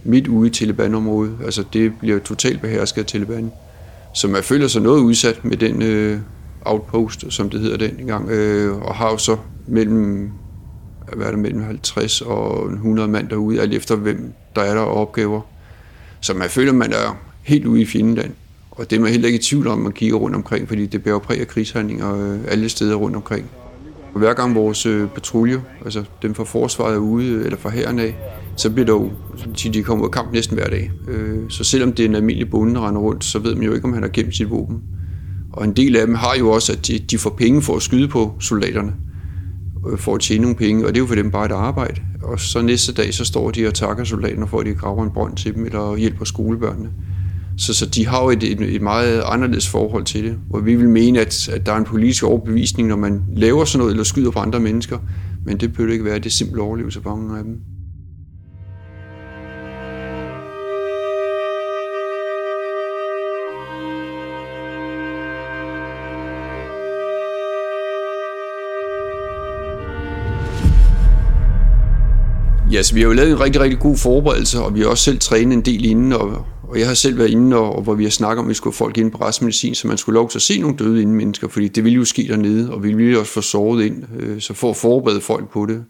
midt 0.04 0.28
ude 0.28 0.48
i 0.48 0.50
Taliban-området. 0.50 1.32
Altså 1.44 1.64
det 1.72 1.92
bliver 2.00 2.18
totalt 2.18 2.60
behersket 2.60 3.00
af 3.00 3.06
Taliban 3.06 3.52
så 4.14 4.28
man 4.28 4.42
føler 4.42 4.68
sig 4.68 4.82
noget 4.82 5.00
udsat 5.00 5.44
med 5.44 5.56
den 5.56 5.82
øh, 5.82 6.18
outpost, 6.60 7.24
som 7.28 7.50
det 7.50 7.60
hedder 7.60 7.76
dengang, 7.76 8.30
øh, 8.30 8.76
og 8.76 8.94
har 8.94 9.10
jo 9.10 9.18
så 9.18 9.36
mellem, 9.66 10.30
hvad 11.16 11.26
er 11.26 11.30
det, 11.30 11.38
mellem 11.38 11.62
50 11.62 12.20
og 12.20 12.72
100 12.72 13.08
mand 13.08 13.28
derude, 13.28 13.60
alt 13.60 13.74
efter 13.74 13.96
hvem 13.96 14.32
der 14.56 14.62
er 14.62 14.74
der 14.74 14.80
opgaver. 14.80 15.40
Så 16.20 16.34
man 16.34 16.50
føler, 16.50 16.72
man 16.72 16.92
er 16.92 17.16
helt 17.42 17.66
ude 17.66 17.80
i 17.80 17.86
fjendeland. 17.86 18.32
Og 18.70 18.90
det 18.90 18.96
er 18.96 19.00
man 19.00 19.10
heller 19.10 19.26
ikke 19.26 19.38
i 19.38 19.42
tvivl 19.42 19.66
om, 19.66 19.78
man 19.78 19.92
kigger 19.92 20.16
rundt 20.16 20.36
omkring, 20.36 20.68
fordi 20.68 20.86
det 20.86 21.02
bærer 21.02 21.18
præg 21.18 21.40
af 21.40 21.48
krigshandlinger 21.48 22.14
øh, 22.14 22.38
alle 22.48 22.68
steder 22.68 22.94
rundt 22.94 23.16
omkring. 23.16 23.50
Og 24.14 24.18
hver 24.18 24.34
gang 24.34 24.54
vores 24.54 24.86
øh, 24.86 25.08
patrulje, 25.08 25.62
altså 25.84 26.04
dem 26.22 26.34
fra 26.34 26.44
forsvaret 26.44 26.94
er 26.94 26.98
ude, 26.98 27.26
øh, 27.26 27.44
eller 27.44 27.58
fra 27.58 27.70
herren 27.70 27.98
af, 27.98 28.16
så 28.56 28.70
bliver 28.70 28.86
der 28.86 28.92
jo, 28.92 29.10
de 29.72 29.82
kommer 29.82 30.04
ud 30.04 30.08
af 30.08 30.12
kamp 30.12 30.32
næsten 30.32 30.56
hver 30.56 30.68
dag. 30.68 30.90
Øh, 31.08 31.38
så 31.48 31.64
selvom 31.64 31.92
det 31.92 32.04
er 32.04 32.08
en 32.08 32.14
almindelig 32.14 32.50
bonde, 32.50 32.74
der 32.74 32.88
render 32.88 33.00
rundt, 33.00 33.24
så 33.24 33.38
ved 33.38 33.54
man 33.54 33.64
jo 33.64 33.74
ikke, 33.74 33.84
om 33.84 33.92
han 33.92 34.02
har 34.02 34.10
gemt 34.10 34.36
sit 34.36 34.50
våben. 34.50 34.82
Og 35.52 35.64
en 35.64 35.72
del 35.72 35.96
af 35.96 36.06
dem 36.06 36.14
har 36.14 36.34
jo 36.38 36.50
også, 36.50 36.72
at 36.72 36.86
de, 36.86 36.98
de 36.98 37.18
får 37.18 37.30
penge 37.30 37.62
for 37.62 37.76
at 37.76 37.82
skyde 37.82 38.08
på 38.08 38.34
soldaterne, 38.40 38.94
for 39.96 40.14
at 40.14 40.20
tjene 40.20 40.42
nogle 40.42 40.56
penge, 40.56 40.86
og 40.86 40.88
det 40.88 40.96
er 40.96 41.02
jo 41.02 41.06
for 41.06 41.14
dem 41.14 41.30
bare 41.30 41.46
et 41.46 41.52
arbejde. 41.52 42.00
Og 42.22 42.40
så 42.40 42.62
næste 42.62 42.92
dag, 42.92 43.14
så 43.14 43.24
står 43.24 43.50
de 43.50 43.66
og 43.66 43.74
takker 43.74 44.04
soldaterne 44.04 44.48
for, 44.48 44.60
at 44.60 44.66
de 44.66 44.74
graver 44.74 45.04
en 45.04 45.10
brønd 45.10 45.36
til 45.36 45.54
dem, 45.54 45.64
eller 45.64 45.96
hjælper 45.96 46.24
skolebørnene. 46.24 46.90
Så, 47.58 47.74
så 47.74 47.86
de 47.86 48.06
har 48.06 48.22
jo 48.22 48.30
et, 48.30 48.42
et, 48.42 48.60
et 48.60 48.82
meget 48.82 49.22
anderledes 49.26 49.68
forhold 49.68 50.04
til 50.04 50.24
det, 50.24 50.38
hvor 50.48 50.60
vi 50.60 50.74
vil 50.74 50.88
mene, 50.88 51.20
at, 51.20 51.48
at 51.48 51.66
der 51.66 51.72
er 51.72 51.76
en 51.76 51.84
politisk 51.84 52.24
overbevisning, 52.24 52.88
når 52.88 52.96
man 52.96 53.22
laver 53.36 53.64
sådan 53.64 53.78
noget, 53.78 53.90
eller 53.90 54.04
skyder 54.04 54.30
på 54.30 54.38
andre 54.38 54.60
mennesker, 54.60 54.98
men 55.44 55.60
det 55.60 55.72
behøver 55.72 55.92
ikke 55.92 56.04
være 56.04 56.18
det 56.18 56.32
simple 56.32 56.62
overlevelse 56.62 57.02
for 57.02 57.16
mange 57.16 57.38
af 57.38 57.44
dem. 57.44 57.54
Ja, 72.72 72.82
så 72.82 72.94
vi 72.94 73.00
har 73.00 73.08
jo 73.08 73.14
lavet 73.14 73.30
en 73.30 73.40
rigtig, 73.40 73.60
rigtig 73.60 73.78
god 73.78 73.96
forberedelse, 73.96 74.60
og 74.60 74.74
vi 74.74 74.80
har 74.80 74.86
også 74.86 75.04
selv 75.04 75.18
trænet 75.18 75.52
en 75.52 75.62
del 75.62 75.84
inden, 75.84 76.12
og, 76.12 76.46
og 76.68 76.78
jeg 76.78 76.86
har 76.86 76.94
selv 76.94 77.18
været 77.18 77.30
inde, 77.30 77.56
og, 77.56 77.76
og 77.76 77.82
hvor 77.82 77.94
vi 77.94 78.04
har 78.04 78.10
snakket 78.10 78.38
om, 78.38 78.46
at 78.46 78.48
vi 78.48 78.54
skulle 78.54 78.76
folk 78.76 78.98
ind 78.98 79.10
på 79.10 79.18
retsmedicin, 79.18 79.74
så 79.74 79.88
man 79.88 79.98
skulle 79.98 80.14
lov 80.14 80.30
til 80.30 80.38
at 80.38 80.42
se 80.42 80.58
nogle 80.58 80.76
døde 80.76 81.02
inden 81.02 81.16
mennesker, 81.16 81.48
fordi 81.48 81.68
det 81.68 81.84
ville 81.84 81.96
jo 81.96 82.04
ske 82.04 82.26
dernede, 82.28 82.72
og 82.72 82.84
vi 82.84 82.92
ville 82.92 83.18
også 83.18 83.32
få 83.32 83.40
såret 83.40 83.84
ind, 83.84 84.04
øh, 84.18 84.40
så 84.40 84.54
for 84.54 84.70
at 84.70 84.76
forberede 84.76 85.20
folk 85.20 85.50
på 85.50 85.66
det. 85.66 85.84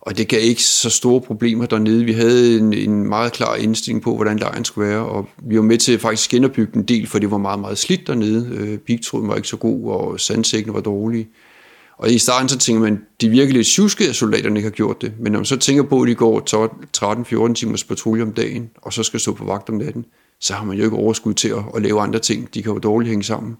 Og 0.00 0.18
det 0.18 0.28
gav 0.28 0.40
ikke 0.42 0.62
så 0.62 0.90
store 0.90 1.20
problemer 1.20 1.66
dernede. 1.66 2.04
Vi 2.04 2.12
havde 2.12 2.58
en, 2.58 2.72
en 2.72 3.08
meget 3.08 3.32
klar 3.32 3.54
indstilling 3.54 4.02
på, 4.02 4.16
hvordan 4.16 4.38
lejren 4.38 4.64
skulle 4.64 4.88
være, 4.88 5.06
og 5.06 5.28
vi 5.42 5.56
var 5.56 5.62
med 5.62 5.78
til 5.78 5.98
faktisk 5.98 6.30
genopbygge 6.30 6.76
en 6.76 6.82
del, 6.82 7.06
for 7.06 7.18
det 7.18 7.30
var 7.30 7.38
meget, 7.38 7.60
meget 7.60 7.78
slidt 7.78 8.06
dernede. 8.06 8.48
Øh, 8.56 8.78
Pigtråden 8.78 9.28
var 9.28 9.36
ikke 9.36 9.48
så 9.48 9.56
god, 9.56 9.90
og 9.92 10.20
sandsækken 10.20 10.74
var 10.74 10.80
dårlig. 10.80 11.28
Og 12.00 12.10
i 12.10 12.18
starten 12.18 12.48
så 12.48 12.58
tænker 12.58 12.80
man, 12.80 13.02
de 13.20 13.28
virkelig 13.28 13.56
lidt 13.56 13.66
tjuske, 13.66 14.08
at 14.08 14.16
soldaterne 14.16 14.58
ikke 14.58 14.66
har 14.66 14.74
gjort 14.74 15.02
det. 15.02 15.12
Men 15.18 15.32
når 15.32 15.38
man 15.38 15.44
så 15.44 15.56
tænker 15.56 15.82
på, 15.82 16.02
at 16.02 16.08
de 16.08 16.14
går 16.14 17.48
13-14 17.48 17.54
timers 17.54 17.84
patrulje 17.84 18.22
om 18.22 18.32
dagen, 18.32 18.70
og 18.76 18.92
så 18.92 19.02
skal 19.02 19.20
stå 19.20 19.32
på 19.32 19.44
vagt 19.44 19.68
om 19.68 19.74
natten, 19.74 20.04
så 20.40 20.54
har 20.54 20.64
man 20.64 20.76
jo 20.76 20.84
ikke 20.84 20.96
overskud 20.96 21.34
til 21.34 21.48
at, 21.48 21.64
at 21.74 21.82
lave 21.82 22.00
andre 22.00 22.18
ting. 22.18 22.54
De 22.54 22.62
kan 22.62 22.72
jo 22.72 22.78
dårligt 22.78 23.08
hænge 23.08 23.24
sammen. 23.24 23.56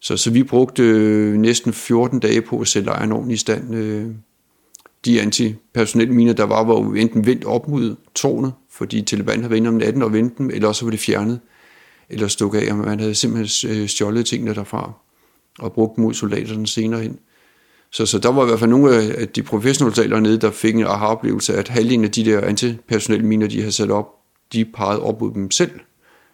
Så, 0.00 0.16
så 0.16 0.30
vi 0.30 0.42
brugte 0.42 0.82
øh, 0.82 1.34
næsten 1.34 1.72
14 1.72 2.20
dage 2.20 2.42
på 2.42 2.60
at 2.60 2.68
sætte 2.68 2.86
lejren 2.86 3.12
ordentligt 3.12 3.38
i 3.38 3.40
stand. 3.40 3.74
Øh, 3.74 4.06
de 5.04 5.20
antipersonelminer, 5.20 6.32
der 6.32 6.44
var, 6.44 6.64
var 6.64 6.74
jo 6.74 6.94
enten 6.94 7.26
vendt 7.26 7.44
op 7.44 7.68
mod 7.68 7.96
tårnet, 8.14 8.52
fordi 8.70 9.02
Taliban 9.02 9.38
havde 9.38 9.50
været 9.50 9.66
om 9.66 9.74
natten 9.74 10.02
og 10.02 10.12
vendt 10.12 10.38
dem, 10.38 10.50
eller 10.50 10.68
også 10.68 10.84
var 10.84 10.90
det 10.90 11.00
fjernet, 11.00 11.40
eller 12.08 12.28
stukket 12.28 12.58
af, 12.58 12.72
og 12.72 12.78
man 12.78 13.00
havde 13.00 13.14
simpelthen 13.14 13.70
øh, 13.70 13.88
stjålet 13.88 14.26
tingene 14.26 14.54
derfra 14.54 14.92
og 15.58 15.72
brugt 15.72 15.98
mod 15.98 16.14
soldaterne 16.14 16.66
senere 16.66 17.02
hen. 17.02 17.18
Så, 17.94 18.06
så 18.06 18.18
der 18.18 18.32
var 18.32 18.42
i 18.42 18.46
hvert 18.46 18.58
fald 18.58 18.70
nogle 18.70 18.94
af 18.94 19.28
de 19.28 19.42
professionelle 19.42 19.96
soldater 19.96 20.20
nede, 20.20 20.38
der 20.38 20.50
fik 20.50 20.74
en 20.74 20.84
aha-oplevelse, 20.84 21.54
at 21.54 21.68
halvdelen 21.68 22.04
af 22.04 22.10
de 22.10 22.24
der 22.24 22.40
antipersonelle 22.40 23.26
miner, 23.26 23.46
de 23.46 23.58
havde 23.58 23.72
sat 23.72 23.90
op, 23.90 24.06
de 24.52 24.64
pegede 24.64 25.02
op 25.02 25.20
mod 25.20 25.34
dem 25.34 25.50
selv, 25.50 25.70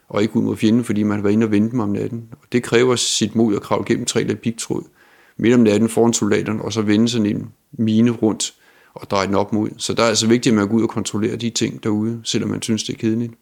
og 0.08 0.22
ikke 0.22 0.36
ud 0.36 0.42
mod 0.42 0.56
fjenden, 0.56 0.84
fordi 0.84 1.02
man 1.02 1.22
var 1.22 1.28
inde 1.28 1.46
og 1.46 1.50
vente 1.50 1.70
dem 1.70 1.80
om 1.80 1.88
natten. 1.88 2.28
Og 2.32 2.46
det 2.52 2.62
kræver 2.62 2.96
sit 2.96 3.34
mod 3.34 3.56
at 3.56 3.62
kravle 3.62 3.84
gennem 3.84 4.04
tre 4.04 4.22
lag 4.22 4.38
pigtråd 4.38 4.82
midt 5.36 5.54
om 5.54 5.60
natten 5.60 5.88
foran 5.88 6.12
soldaterne, 6.12 6.62
og 6.62 6.72
så 6.72 6.82
vende 6.82 7.08
sådan 7.08 7.26
en 7.26 7.52
mine 7.72 8.10
rundt 8.10 8.54
og 8.94 9.10
dreje 9.10 9.26
den 9.26 9.34
op 9.34 9.52
mod. 9.52 9.68
Så 9.76 9.94
der 9.94 10.02
er 10.02 10.08
altså 10.08 10.26
vigtigt, 10.26 10.52
at 10.52 10.56
man 10.56 10.68
går 10.68 10.74
ud 10.74 10.82
og 10.82 10.88
kontrollere 10.88 11.36
de 11.36 11.50
ting 11.50 11.82
derude, 11.82 12.20
selvom 12.24 12.50
man 12.50 12.62
synes, 12.62 12.84
det 12.84 12.92
er 12.92 12.98
kedeligt. 12.98 13.32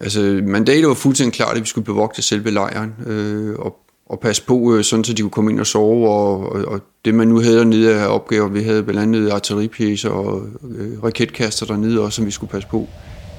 Altså, 0.00 0.40
mandatet 0.46 0.88
var 0.88 0.94
fuldstændig 0.94 1.34
klart, 1.34 1.56
at 1.56 1.62
vi 1.62 1.66
skulle 1.66 1.84
bevogte 1.84 2.22
selve 2.22 2.50
lejren, 2.50 2.94
øh, 3.06 3.58
og, 3.58 3.76
og 4.08 4.20
passe 4.20 4.42
på, 4.42 4.74
øh, 4.74 4.84
sådan 4.84 5.04
så 5.04 5.12
de 5.12 5.22
kunne 5.22 5.30
komme 5.30 5.50
ind 5.50 5.60
og 5.60 5.66
sove, 5.66 6.10
og, 6.10 6.52
og, 6.52 6.64
og 6.64 6.80
det 7.04 7.14
man 7.14 7.28
nu 7.28 7.40
havde 7.40 7.58
dernede 7.58 7.94
af 7.94 8.06
opgaver, 8.06 8.48
vi 8.48 8.62
havde 8.62 8.82
blandt 8.82 9.00
andet 9.00 9.30
artilleripjæser 9.30 10.10
og 10.10 10.42
øh, 10.78 11.04
raketkaster 11.04 11.66
dernede 11.66 12.00
også, 12.00 12.16
som 12.16 12.26
vi 12.26 12.30
skulle 12.30 12.50
passe 12.50 12.68
på 12.68 12.86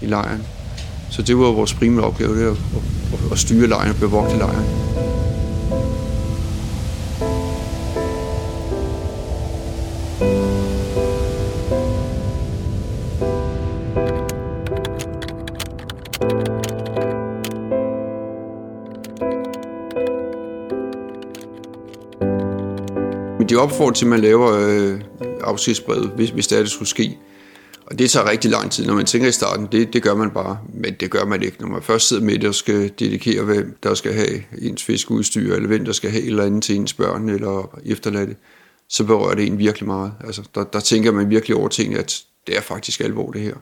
i 0.01 0.05
lejren. 0.05 0.41
Så 1.11 1.21
det 1.21 1.37
var 1.37 1.51
vores 1.51 1.73
primære 1.73 2.05
opgave, 2.05 2.35
det 2.35 2.45
at, 2.45 2.51
at, 2.51 3.31
at 3.31 3.39
styre 3.39 3.67
lejren 3.67 3.89
og 3.89 3.95
bevogte 3.95 4.37
lejren. 4.37 5.08
Opfordre 23.59 23.93
til, 23.93 24.05
at 24.05 24.09
man 24.09 24.19
laver 24.19 24.51
øh, 24.51 25.01
afskedsbrevet, 25.41 26.11
hvis, 26.15 26.29
hvis 26.29 26.47
det 26.47 26.57
er, 26.57 26.61
det 26.61 26.71
skulle 26.71 26.89
ske. 26.89 27.17
Og 27.85 27.99
det 27.99 28.11
tager 28.11 28.29
rigtig 28.29 28.51
lang 28.51 28.71
tid. 28.71 28.85
Når 28.85 28.93
man 28.93 29.05
tænker 29.05 29.27
i 29.27 29.31
starten, 29.31 29.67
det, 29.71 29.93
det 29.93 30.03
gør 30.03 30.15
man 30.15 30.31
bare, 30.31 30.59
men 30.73 30.93
det 30.99 31.11
gør 31.11 31.25
man 31.25 31.43
ikke. 31.43 31.57
Når 31.61 31.67
man 31.67 31.81
først 31.81 32.07
sidder 32.07 32.23
med 32.23 32.39
det 32.39 32.49
og 32.49 32.55
skal 32.55 32.91
dedikere, 32.99 33.43
hvem 33.43 33.77
der 33.83 33.93
skal 33.93 34.13
have 34.13 34.43
ens 34.61 34.83
fiskeudstyr, 34.83 35.55
eller 35.55 35.67
hvem 35.67 35.85
der 35.85 35.91
skal 35.91 36.11
have 36.11 36.23
et 36.23 36.27
eller 36.27 36.43
andet 36.43 36.63
til 36.63 36.75
ens 36.75 36.93
børn 36.93 37.29
eller 37.29 37.79
efterladte, 37.85 38.35
så 38.89 39.03
berører 39.03 39.35
det 39.35 39.47
en 39.47 39.57
virkelig 39.57 39.87
meget. 39.87 40.11
Altså, 40.25 40.41
der, 40.55 40.63
der 40.63 40.79
tænker 40.79 41.11
man 41.11 41.29
virkelig 41.29 41.57
over 41.57 41.67
ting, 41.67 41.95
at 41.95 42.21
det 42.47 42.57
er 42.57 42.61
faktisk 42.61 43.01
alvor 43.01 43.31
det 43.31 43.41
her. 43.41 43.55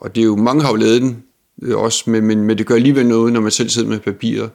Og 0.00 0.14
det 0.14 0.20
er 0.20 0.24
jo, 0.24 0.36
mange 0.36 0.62
har 0.62 0.70
jo 0.70 0.76
lavet 0.76 1.02
den 1.02 1.22
øh, 1.62 1.78
også, 1.78 2.10
men, 2.10 2.24
men, 2.24 2.44
men 2.44 2.58
det 2.58 2.66
gør 2.66 2.74
alligevel 2.74 3.06
noget, 3.06 3.32
når 3.32 3.40
man 3.40 3.50
selv 3.50 3.68
sidder 3.68 3.88
med 3.88 3.98
papiret. 3.98 4.50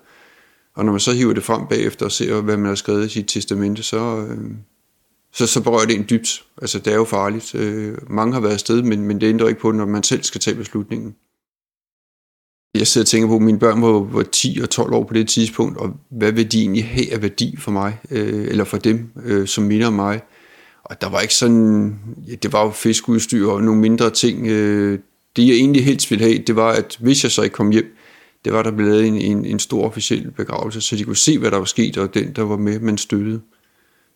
Og 0.76 0.86
når 0.86 0.92
man 0.92 1.00
så 1.00 1.14
hiver 1.14 1.34
det 1.34 1.44
frem 1.44 1.68
bagefter 1.68 2.06
og 2.06 2.12
ser, 2.12 2.42
hvad 2.42 2.58
man 2.58 2.68
har 2.68 2.76
skrevet 2.76 3.06
i 3.06 3.10
sit 3.10 3.28
testamente, 3.28 3.84
så, 3.84 4.28
øh, 4.30 4.52
så, 5.34 5.48
så 5.48 5.64
berører 5.64 5.86
det 5.86 5.96
en 5.96 6.06
dybt. 6.10 6.44
Altså, 6.62 6.80
det 6.80 6.94
er 6.94 6.98
jo 6.98 7.04
farligt. 7.04 7.56
Øh, 7.56 7.98
mange 8.10 8.34
har 8.34 8.40
været 8.40 8.54
afsted, 8.54 8.82
men, 8.82 9.02
men 9.02 9.22
det 9.22 9.28
ændrer 9.30 9.48
ikke 9.48 9.62
på 9.62 9.72
når 9.72 9.86
man 9.86 10.04
selv 10.04 10.24
skal 10.24 10.42
tage 10.42 10.58
beslutningen. 10.58 11.16
Jeg 12.76 12.88
sidder 12.88 13.06
og 13.06 13.08
tænker 13.08 13.28
på, 13.28 13.36
at 13.36 13.42
mine 13.42 13.60
børn 13.60 13.82
var, 13.82 13.88
var 13.88 14.24
10 14.24 14.60
og 14.64 14.70
12 14.70 14.94
år 14.94 15.04
på 15.04 15.14
det 15.14 15.30
tidspunkt, 15.30 15.78
og 15.78 15.94
hvad 16.10 16.32
vil 16.32 16.52
de 16.52 16.60
egentlig 16.60 16.86
have 16.86 17.14
af 17.14 17.22
værdi 17.22 17.56
for 17.60 17.72
mig, 17.72 18.00
øh, 18.12 18.48
eller 18.48 18.64
for 18.64 18.78
dem, 18.78 19.12
øh, 19.26 19.48
som 19.48 19.64
minder 19.64 19.88
om 19.88 19.94
mig. 19.94 20.22
Og 20.84 21.02
der 21.02 21.10
var 21.10 21.22
ikke 21.22 21.34
sådan, 21.34 22.00
ja, 22.28 22.36
det 22.36 22.54
var 22.54 22.64
jo 22.64 22.72
fiskeudstyr 22.72 23.48
og 23.48 23.64
nogle 23.64 23.82
mindre 23.82 24.10
ting. 24.10 24.48
Øh, 24.48 25.00
det 25.36 25.48
jeg 25.48 25.56
egentlig 25.56 25.86
helst 25.86 26.12
ville 26.12 26.26
have, 26.26 26.38
det 26.38 26.56
var, 26.56 26.72
at 26.72 26.98
hvis 27.00 27.24
jeg 27.24 27.32
så 27.32 27.42
ikke 27.42 27.54
kom 27.54 27.72
hjem, 27.72 27.95
det 28.46 28.54
var, 28.54 28.64
der 28.64 28.72
blev 28.72 28.88
lavet 28.88 29.08
en, 29.08 29.16
en, 29.16 29.46
en 29.46 29.60
stor 29.60 29.86
officiel 29.86 30.32
begravelse, 30.32 30.82
så 30.82 30.96
de 30.96 31.04
kunne 31.04 31.16
se, 31.16 31.40
hvad 31.40 31.52
der 31.52 31.58
var 31.58 31.66
sket, 31.66 31.98
og 31.98 32.14
den, 32.14 32.32
der 32.36 32.42
var 32.42 32.58
med, 32.58 32.80
man 32.80 32.98
støttede. 32.98 33.42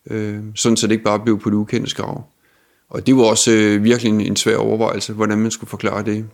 Øh, 0.10 0.40
sådan 0.56 0.78
så 0.78 0.88
det 0.88 0.92
ikke 0.92 1.04
bare 1.04 1.20
blev 1.20 1.40
på 1.40 1.50
det 1.50 1.56
ukendte 1.56 1.96
grav. 1.96 2.24
Og 2.90 3.08
det 3.08 3.16
var 3.16 3.24
også 3.24 3.52
øh, 3.52 3.84
virkelig 3.84 4.10
en, 4.10 4.22
en 4.22 4.36
svær 4.36 4.58
overvejelse, 4.58 5.14
hvordan 5.14 5.38
man 5.38 5.52
skulle 5.52 5.70
forklare 5.70 6.04
det. 6.04 6.26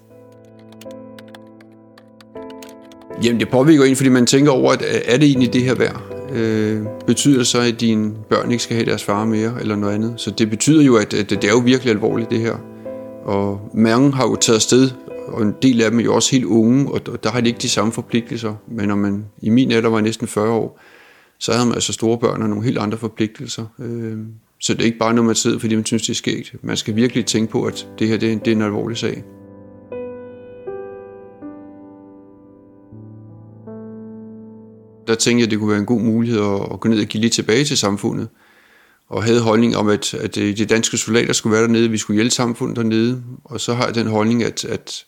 Jamen 3.24 3.40
det 3.40 3.50
påvirker 3.50 3.84
en, 3.84 3.96
fordi 3.96 4.10
man 4.10 4.26
tænker 4.26 4.52
over, 4.52 4.72
at 4.72 4.82
øh, 4.82 5.02
er 5.06 5.18
det 5.18 5.28
egentlig 5.28 5.54
det 5.54 5.62
her 5.62 5.76
værd? 5.76 6.02
Øh, 6.34 6.82
betyder 7.08 7.38
det 7.38 7.48
så, 7.48 7.60
at 7.62 7.82
dine 7.82 8.14
børn 8.30 8.52
ikke 8.52 8.64
skal 8.64 8.76
have 8.76 8.86
deres 8.86 9.04
far 9.04 9.26
mere, 9.26 9.54
eller 9.60 9.76
noget 9.76 9.94
andet? 9.94 10.14
Så 10.18 10.32
det 10.32 10.50
betyder 10.50 10.84
jo, 10.84 10.96
at, 10.96 11.14
at 11.14 11.30
det 11.30 11.44
er 11.44 11.52
jo 11.52 11.58
virkelig 11.58 11.92
alvorligt 11.92 12.30
det 12.30 12.40
her. 12.40 12.56
Og 13.26 13.72
mange 13.74 14.14
har 14.14 14.24
jo 14.24 14.36
taget 14.36 14.62
sted 14.62 14.90
og 15.28 15.42
en 15.42 15.56
del 15.62 15.82
af 15.82 15.92
dem 15.92 16.00
er 16.00 16.04
jo 16.04 16.16
også 16.16 16.32
helt 16.32 16.46
unge, 16.46 16.92
og 16.92 17.24
der 17.24 17.30
har 17.30 17.42
de 17.42 17.48
ikke 17.48 17.60
de 17.60 17.70
samme 17.70 17.92
forpligtelser. 17.92 18.56
Men 18.68 18.88
når 18.88 18.96
man 18.96 19.26
i 19.42 19.50
min 19.50 19.72
alder 19.72 19.90
var 19.90 20.02
næsten 20.02 20.28
40 20.28 20.50
år, 20.50 20.80
så 21.40 21.52
havde 21.52 21.66
man 21.66 21.76
altså 21.76 21.94
store 21.94 22.18
børn 22.18 22.42
og 22.42 22.50
nogle 22.50 22.64
helt 22.64 22.78
andre 22.78 22.98
forpligtelser. 22.98 23.66
Øh, 23.80 24.18
så 24.60 24.74
det 24.74 24.82
er 24.82 24.86
ikke 24.86 24.98
bare 24.98 25.14
noget, 25.14 25.26
man 25.26 25.36
sidder, 25.36 25.60
fordi 25.60 25.76
man 25.76 25.86
synes, 25.86 26.04
det 26.04 26.10
er 26.10 26.16
skægt. 26.16 26.56
Man 26.62 26.78
skal 26.78 26.96
virkelig 26.96 27.26
tænke 27.26 27.52
på, 27.52 27.64
at 27.64 27.88
det 28.00 28.08
her 28.08 28.18
det 28.18 28.30
er, 28.30 28.34
en, 28.34 28.40
det 28.40 28.48
er 28.48 28.56
en 28.56 28.62
alvorlig 28.62 28.98
sag. 28.98 29.24
Der 35.08 35.16
tænkte 35.16 35.42
jeg, 35.42 35.48
at 35.48 35.52
det 35.52 35.60
kunne 35.60 35.70
være 35.70 35.80
en 35.80 35.86
god 35.86 36.02
mulighed 36.02 36.40
at, 36.74 36.80
gå 36.80 36.90
ned 36.90 37.02
og 37.02 37.06
give 37.06 37.22
lidt 37.22 37.34
tilbage 37.34 37.66
til 37.66 37.78
samfundet. 37.78 38.28
Og 39.10 39.24
havde 39.24 39.42
holdning 39.42 39.78
om, 39.78 39.88
at, 39.88 40.14
at 40.14 40.38
øh, 40.38 40.58
de 40.58 40.66
danske 40.66 40.98
soldater 40.98 41.34
skulle 41.34 41.54
være 41.54 41.62
dernede, 41.62 41.90
vi 41.90 41.98
skulle 41.98 42.16
hjælpe 42.16 42.32
samfundet 42.32 42.78
dernede. 42.78 43.24
Og 43.44 43.62
så 43.62 43.74
har 43.74 43.86
jeg 43.86 43.96
den 43.96 44.08
holdning, 44.08 44.44
at, 44.44 44.66
at 44.66 45.06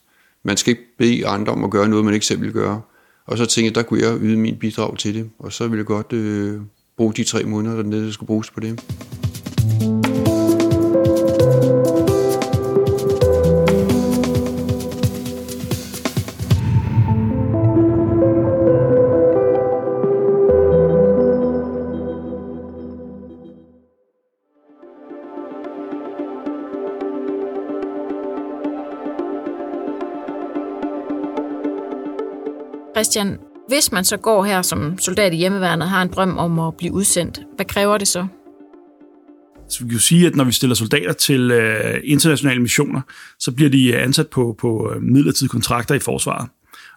man 0.48 0.58
skal 0.58 0.72
ikke 0.72 0.84
bede 0.98 1.28
andre 1.28 1.54
om 1.54 1.64
at 1.64 1.72
gøre 1.72 1.88
noget, 1.88 2.06
man 2.06 2.14
ikke 2.14 2.26
selv 2.26 2.42
vil 2.42 2.52
gøre. 2.52 2.82
Og 3.26 3.38
så 3.38 3.46
tænkte 3.46 3.66
jeg, 3.66 3.76
der 3.76 3.84
kunne 3.84 4.02
jeg 4.02 4.18
yde 4.22 4.38
min 4.38 4.56
bidrag 4.60 4.98
til 4.98 5.16
det. 5.16 5.30
Og 5.40 5.54
så 5.54 5.68
ville 5.68 5.78
jeg 5.78 5.86
godt 5.86 6.14
øh, 6.14 6.62
bruge 6.98 7.14
de 7.14 7.24
tre 7.24 7.44
måneder 7.44 7.76
dernede, 7.76 8.06
der 8.06 8.12
skulle 8.12 8.28
bruges 8.28 8.52
på 8.52 8.60
det. 8.60 8.80
Christian, 33.08 33.38
hvis 33.68 33.92
man 33.92 34.06
så 34.06 34.18
går 34.18 34.44
her 34.44 34.62
som 34.62 34.98
soldat 35.00 35.34
i 35.34 35.36
hjemmeværnet 35.36 35.84
og 35.84 35.90
har 35.90 36.02
en 36.02 36.08
drøm 36.08 36.38
om 36.38 36.60
at 36.60 36.74
blive 36.78 36.94
udsendt, 36.94 37.40
hvad 37.56 37.66
kræver 37.66 37.98
det 37.98 38.08
så? 38.08 38.28
Så 39.70 39.84
vi 39.84 39.90
kan 39.90 39.94
jo 39.94 40.00
sige, 40.00 40.28
at 40.28 40.36
når 40.36 40.44
vi 40.44 40.52
stiller 40.52 40.76
soldater 40.76 41.14
til 41.14 41.52
øh, 41.52 42.02
internationale 42.04 42.62
missioner, 42.62 43.02
så 43.40 43.52
bliver 43.52 43.70
de 43.70 43.98
ansat 43.98 44.28
på, 44.28 44.56
på 44.60 44.92
øh, 44.92 45.02
midlertidige 45.02 45.50
kontrakter 45.50 45.96
i 45.96 46.00
forsvaret. 46.00 46.50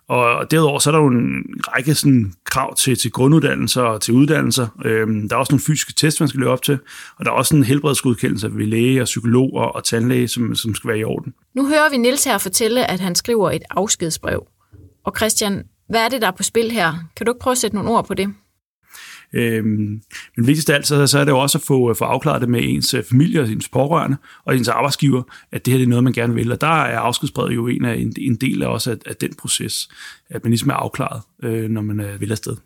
Og 0.09 0.50
derudover 0.50 0.79
så 0.79 0.90
er 0.90 0.93
der 0.93 1.00
jo 1.00 1.07
en 1.09 1.45
række 1.59 1.95
sådan, 1.95 2.33
krav 2.45 2.75
til, 2.76 2.99
til 2.99 3.11
grunduddannelser 3.11 3.83
og 3.83 4.00
til 4.00 4.14
uddannelser. 4.14 4.69
Øhm, 4.85 5.29
der 5.29 5.37
er 5.37 5.40
også 5.40 5.52
nogle 5.52 5.62
fysiske 5.62 5.93
tests, 5.97 6.21
man 6.21 6.29
skal 6.29 6.38
løbe 6.38 6.50
op 6.50 6.62
til. 6.62 6.79
Og 7.19 7.25
der 7.25 7.31
er 7.31 7.35
også 7.35 7.57
en 7.57 7.64
helbredsgodkendelse 7.64 8.55
ved 8.55 8.67
læge 8.67 9.00
og 9.00 9.05
psykolog 9.05 9.55
og, 9.55 9.75
og 9.75 9.85
tandlæge, 9.85 10.29
som, 10.29 10.55
som 10.55 10.75
skal 10.75 10.88
være 10.88 10.99
i 10.99 11.05
orden. 11.05 11.35
Nu 11.55 11.69
hører 11.69 11.90
vi 11.90 11.97
Nils 11.97 12.25
her 12.25 12.38
fortælle, 12.38 12.90
at 12.90 13.00
han 13.00 13.14
skriver 13.14 13.50
et 13.50 13.62
afskedsbrev. 13.71 14.47
Og 15.05 15.12
Christian, 15.17 15.62
hvad 15.90 16.00
er 16.00 16.09
det, 16.09 16.23
der 16.23 16.28
er 16.28 16.32
på 16.32 16.42
spil 16.42 16.70
her? 16.70 16.94
Kan 17.16 17.26
du 17.26 17.32
ikke 17.32 17.40
prøve 17.40 17.52
at 17.52 17.59
sætte 17.59 17.76
nogle 17.76 17.90
ord 17.90 18.06
på 18.06 18.14
det? 18.14 18.35
Øhm, 19.32 20.02
men 20.37 20.47
vigtigst 20.47 20.70
af 20.70 20.75
alt, 20.75 20.87
så, 20.87 21.06
så 21.06 21.18
er 21.18 21.25
det 21.25 21.32
jo 21.32 21.38
også 21.38 21.59
at 21.59 21.62
få, 21.62 21.94
få 21.94 22.04
afklaret 22.04 22.40
det 22.40 22.49
med 22.49 22.61
ens 22.62 22.94
øh, 22.94 23.04
familie 23.04 23.40
og 23.40 23.49
ens 23.49 23.68
pårørende 23.68 24.16
og 24.44 24.56
ens 24.56 24.68
arbejdsgiver, 24.68 25.23
at 25.52 25.64
det 25.64 25.73
her 25.73 25.78
det 25.78 25.85
er 25.85 25.88
noget, 25.88 26.04
man 26.04 26.12
gerne 26.12 26.35
vil. 26.35 26.52
Og 26.52 26.61
der 26.61 26.82
er 26.82 26.99
afskedsbrevet 26.99 27.54
jo 27.54 27.66
en, 27.66 27.85
af, 27.85 27.94
en, 27.94 28.12
en 28.18 28.37
del 28.37 28.62
af 28.62 28.66
også 28.66 28.90
af, 28.90 28.97
af 29.06 29.16
den 29.16 29.35
proces, 29.35 29.88
at 30.30 30.44
man 30.44 30.50
ligesom 30.50 30.70
er 30.70 30.75
afklaret, 30.75 31.23
øh, 31.42 31.70
når 31.70 31.82
man 31.82 32.00
øh, 32.00 32.20
vil 32.20 32.32
afsted. 32.32 32.56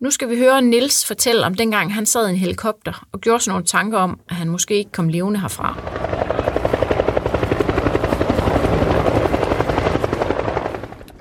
Nu 0.00 0.10
skal 0.10 0.30
vi 0.30 0.38
høre 0.38 0.62
Nils 0.62 1.06
fortælle 1.06 1.46
om 1.46 1.54
dengang, 1.54 1.94
han 1.94 2.06
sad 2.06 2.28
i 2.28 2.30
en 2.30 2.36
helikopter 2.36 3.06
og 3.12 3.20
gjorde 3.20 3.40
sådan 3.40 3.52
nogle 3.52 3.66
tanker 3.66 3.98
om, 3.98 4.20
at 4.28 4.36
han 4.36 4.48
måske 4.48 4.74
ikke 4.74 4.92
kom 4.92 5.08
levende 5.08 5.40
herfra. 5.40 6.19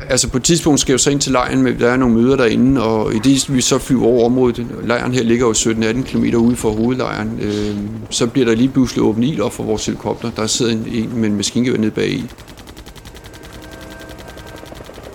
Altså 0.09 0.29
på 0.29 0.37
et 0.37 0.43
tidspunkt 0.43 0.79
skal 0.79 0.91
jeg 0.91 0.93
jo 0.93 1.03
så 1.03 1.09
ind 1.09 1.21
til 1.21 1.31
lejren, 1.31 1.61
men 1.61 1.79
der 1.79 1.89
er 1.89 1.97
nogle 1.97 2.15
møder 2.15 2.35
derinde, 2.35 2.83
og 2.83 3.15
i 3.15 3.19
det 3.19 3.53
vi 3.53 3.61
så 3.61 3.77
flyver 3.77 4.05
over 4.05 4.25
området, 4.25 4.67
lejren 4.83 5.13
her 5.13 5.23
ligger 5.23 5.45
jo 5.47 5.51
17-18 5.51 6.01
km 6.01 6.35
ude 6.35 6.55
for 6.55 6.71
hovedlejren, 6.71 7.39
øh, 7.41 7.75
så 8.09 8.27
bliver 8.27 8.45
der 8.45 8.55
lige 8.55 8.69
pludselig 8.69 9.03
åbent 9.03 9.25
ild 9.25 9.41
op 9.41 9.53
for 9.53 9.63
vores 9.63 9.85
helikopter. 9.85 10.31
Der 10.31 10.47
sidder 10.47 10.71
en, 10.71 10.85
en 10.91 11.19
med 11.19 11.29
en 11.29 11.35
maskingevær 11.35 11.77
nede 11.77 11.91
bag 11.91 12.09
i. 12.09 12.25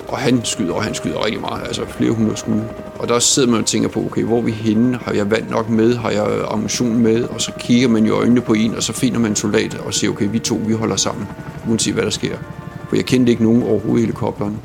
Og 0.09 0.19
han 0.19 0.45
skyder, 0.45 0.73
og 0.73 0.85
han 0.85 0.95
skyder 0.95 1.25
rigtig 1.25 1.41
meget, 1.41 1.63
altså 1.67 1.83
flere 1.99 2.11
hundrede 2.11 2.37
skud. 2.37 2.61
Og 2.99 3.09
der 3.09 3.19
sidder 3.19 3.49
man 3.49 3.61
og 3.61 3.67
tænker 3.67 3.89
på, 3.89 4.01
okay, 4.07 4.23
hvor 4.23 4.39
er 4.39 4.43
vi 4.43 4.51
henne? 4.51 4.99
Har 5.03 5.13
jeg 5.13 5.31
vand 5.31 5.51
nok 5.51 5.71
med? 5.71 5.97
Har 5.97 6.11
jeg 6.11 6.27
ammunition 6.51 6.99
med? 6.99 7.25
Og 7.25 7.41
så 7.41 7.53
kigger 7.59 7.89
man 7.89 8.07
i 8.07 8.11
øjnene 8.11 8.41
på 8.41 8.53
en, 8.53 8.75
og 8.75 8.83
så 8.83 8.93
finder 8.93 9.19
man 9.19 9.31
en 9.31 9.37
soldat 9.37 9.75
og 9.75 9.95
siger, 9.95 10.11
okay, 10.11 10.29
vi 10.33 10.39
to, 10.39 10.61
vi 10.67 10.73
holder 10.73 10.97
sammen, 10.97 11.27
uanset 11.69 11.95
hvad 11.95 12.05
der 12.05 12.11
sker. 12.11 12.37
For 12.89 12.97
jeg 12.97 13.05
kendte 13.05 13.33
ikke 13.33 13.43
nogen 13.43 13.63
overhovedet 13.63 14.03
i 14.03 14.07
helikopteren. 14.07 14.57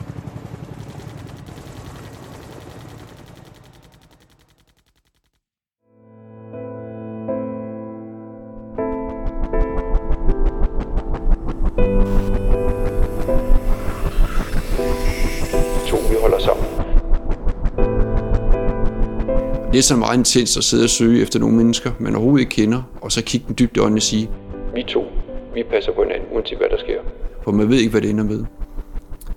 Det 19.71 19.77
er 19.77 19.81
så 19.81 19.95
meget 19.95 20.17
intens 20.17 20.57
at 20.57 20.63
sidde 20.63 20.83
og 20.83 20.89
søge 20.89 21.21
efter 21.21 21.39
nogle 21.39 21.55
mennesker, 21.55 21.91
man 21.99 22.15
overhovedet 22.15 22.39
ikke 22.39 22.49
kender, 22.49 22.81
og 23.01 23.11
så 23.11 23.23
kigge 23.23 23.47
dem 23.47 23.55
dybt 23.55 23.77
i 23.77 23.79
øjnene 23.79 23.97
og 23.97 24.01
sige, 24.01 24.29
vi 24.73 24.83
to, 24.83 25.05
vi 25.53 25.63
passer 25.63 25.91
på 25.91 26.03
hinanden, 26.03 26.27
uanset 26.35 26.57
hvad 26.57 26.69
der 26.69 26.77
sker. 26.77 26.99
For 27.43 27.51
man 27.51 27.69
ved 27.69 27.77
ikke, 27.77 27.91
hvad 27.91 28.01
det 28.01 28.09
ender 28.09 28.23
med. 28.23 28.45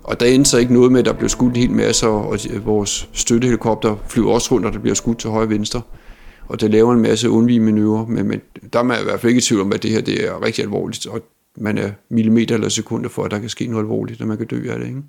Og 0.03 0.19
der 0.19 0.25
endte 0.25 0.49
så 0.49 0.57
ikke 0.57 0.73
noget 0.73 0.91
med, 0.91 0.99
at 0.99 1.05
der 1.05 1.13
blev 1.13 1.29
skudt 1.29 1.53
en 1.53 1.61
hel 1.61 1.71
masse, 1.71 2.07
og 2.07 2.37
vores 2.65 3.09
støttehelikopter 3.13 3.95
flyver 4.07 4.33
også 4.33 4.55
rundt, 4.55 4.65
og 4.65 4.73
der 4.73 4.79
bliver 4.79 4.95
skudt 4.95 5.19
til 5.19 5.29
højre 5.29 5.45
og 5.45 5.49
venstre. 5.49 5.81
Og 6.47 6.61
det 6.61 6.71
laver 6.71 6.93
en 6.93 7.01
masse 7.01 7.29
undvigemanøvrer, 7.29 8.05
men, 8.05 8.27
men 8.27 8.41
der 8.73 8.79
er 8.79 8.83
man 8.83 8.97
i 9.01 9.03
hvert 9.03 9.19
fald 9.19 9.29
ikke 9.29 9.39
i 9.39 9.41
tvivl 9.41 9.61
om, 9.61 9.73
at 9.73 9.83
det 9.83 9.91
her 9.91 10.01
det 10.01 10.25
er 10.25 10.45
rigtig 10.45 10.63
alvorligt, 10.63 11.07
og 11.07 11.21
man 11.57 11.77
er 11.77 11.91
millimeter 12.09 12.55
eller 12.55 12.69
sekunder 12.69 13.09
for, 13.09 13.23
at 13.23 13.31
der 13.31 13.39
kan 13.39 13.49
ske 13.49 13.67
noget 13.67 13.83
alvorligt, 13.83 14.21
og 14.21 14.27
man 14.27 14.37
kan 14.37 14.47
dø 14.47 14.71
af 14.71 14.79
det. 14.79 14.87
Ikke? 14.87 15.01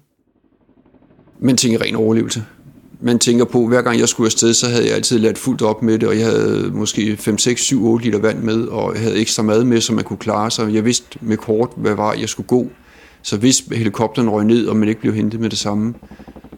Man 1.38 1.56
tænker 1.56 1.80
ren 1.82 1.96
overlevelse. 1.96 2.42
Man 3.06 3.18
tænker 3.18 3.44
på, 3.44 3.66
hver 3.66 3.82
gang 3.82 3.98
jeg 3.98 4.08
skulle 4.08 4.26
afsted, 4.26 4.54
så 4.54 4.68
havde 4.68 4.86
jeg 4.86 4.94
altid 4.94 5.18
ladt 5.18 5.38
fuldt 5.38 5.62
op 5.62 5.82
med 5.82 5.98
det, 5.98 6.08
og 6.08 6.18
jeg 6.18 6.26
havde 6.26 6.70
måske 6.72 7.16
5, 7.16 7.38
6, 7.38 7.60
7, 7.62 7.86
8 7.86 8.04
liter 8.04 8.18
vand 8.18 8.38
med, 8.38 8.62
og 8.62 8.94
jeg 8.94 9.02
havde 9.02 9.16
ekstra 9.16 9.42
mad 9.42 9.64
med, 9.64 9.80
så 9.80 9.92
man 9.92 10.04
kunne 10.04 10.16
klare 10.16 10.50
sig. 10.50 10.74
Jeg 10.74 10.84
vidste 10.84 11.18
med 11.20 11.36
kort, 11.36 11.70
hvad 11.76 11.94
var 11.94 12.12
jeg 12.12 12.28
skulle 12.28 12.46
gå. 12.46 12.66
Så 13.22 13.36
hvis 13.36 13.64
helikopteren 13.72 14.30
røg 14.30 14.44
ned, 14.44 14.66
og 14.66 14.76
man 14.76 14.88
ikke 14.88 15.00
blev 15.00 15.14
hentet 15.14 15.40
med 15.40 15.50
det 15.50 15.58
samme, 15.58 15.94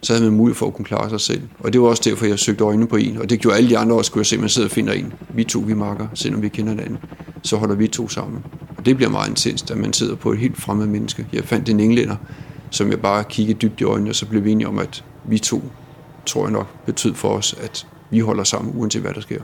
så 0.03 0.13
havde 0.13 0.25
man 0.25 0.37
mulighed 0.37 0.57
for 0.57 0.67
at 0.67 0.75
kunne 0.75 0.85
klare 0.85 1.11
sig 1.11 1.21
selv. 1.21 1.43
Og 1.59 1.73
det 1.73 1.81
var 1.81 1.87
også 1.87 2.03
derfor, 2.05 2.27
jeg 2.27 2.39
søgte 2.39 2.65
øjnene 2.65 2.87
på 2.87 2.97
en. 2.97 3.19
Og 3.19 3.31
det 3.31 3.41
gjorde 3.41 3.57
alle 3.57 3.71
de 3.71 3.79
andre 3.79 3.97
også, 3.97 4.09
skulle 4.09 4.21
jeg 4.21 4.27
se, 4.27 4.37
at 4.37 4.41
man 4.41 4.49
sidder 4.49 4.69
og 4.69 4.73
finder 4.73 4.93
en. 4.93 5.13
Vi 5.35 5.45
to, 5.45 5.59
vi 5.67 5.75
makker, 5.75 6.07
selvom 6.15 6.43
vi 6.43 6.49
kender 6.49 6.73
hinanden. 6.73 6.99
Så 7.43 7.57
holder 7.57 7.75
vi 7.75 7.89
to 7.89 8.09
sammen. 8.09 8.45
Og 8.79 8.87
det 8.87 8.97
bliver 8.97 9.11
meget 9.11 9.29
intenst, 9.29 9.71
at 9.71 9.79
man 9.79 9.93
sidder 9.93 10.15
på 10.15 10.33
et 10.33 10.39
helt 10.39 10.61
fremmed 10.61 10.87
menneske. 10.87 11.27
Jeg 11.33 11.45
fandt 11.45 11.69
en 11.69 11.81
englænder, 11.81 12.17
som 12.71 12.91
jeg 12.91 13.01
bare 13.01 13.25
kiggede 13.25 13.59
dybt 13.59 13.81
i 13.81 13.85
øjnene, 13.85 14.11
og 14.11 14.15
så 14.15 14.27
blev 14.27 14.45
vi 14.45 14.51
enige 14.51 14.69
om, 14.69 14.79
at 14.79 15.05
vi 15.29 15.39
to, 15.39 15.63
tror 16.27 16.45
jeg 16.45 16.53
nok, 16.53 16.85
betød 16.87 17.15
for 17.15 17.29
os, 17.29 17.55
at 17.61 17.87
vi 18.11 18.19
holder 18.19 18.45
sammen, 18.45 18.75
uanset 18.77 19.03
hvad 19.03 19.15
der 19.15 19.21
sker. 19.21 19.41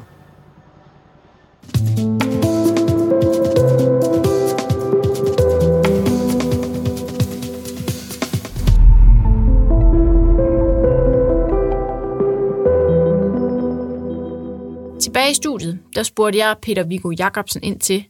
Tilbage 15.01 15.31
i 15.31 15.35
studiet, 15.35 15.79
der 15.95 16.03
spurgte 16.03 16.39
jeg 16.39 16.57
Peter 16.63 16.85
Viggo 16.85 17.11
Jacobsen 17.19 17.63
ind 17.63 17.81
til, 17.81 18.05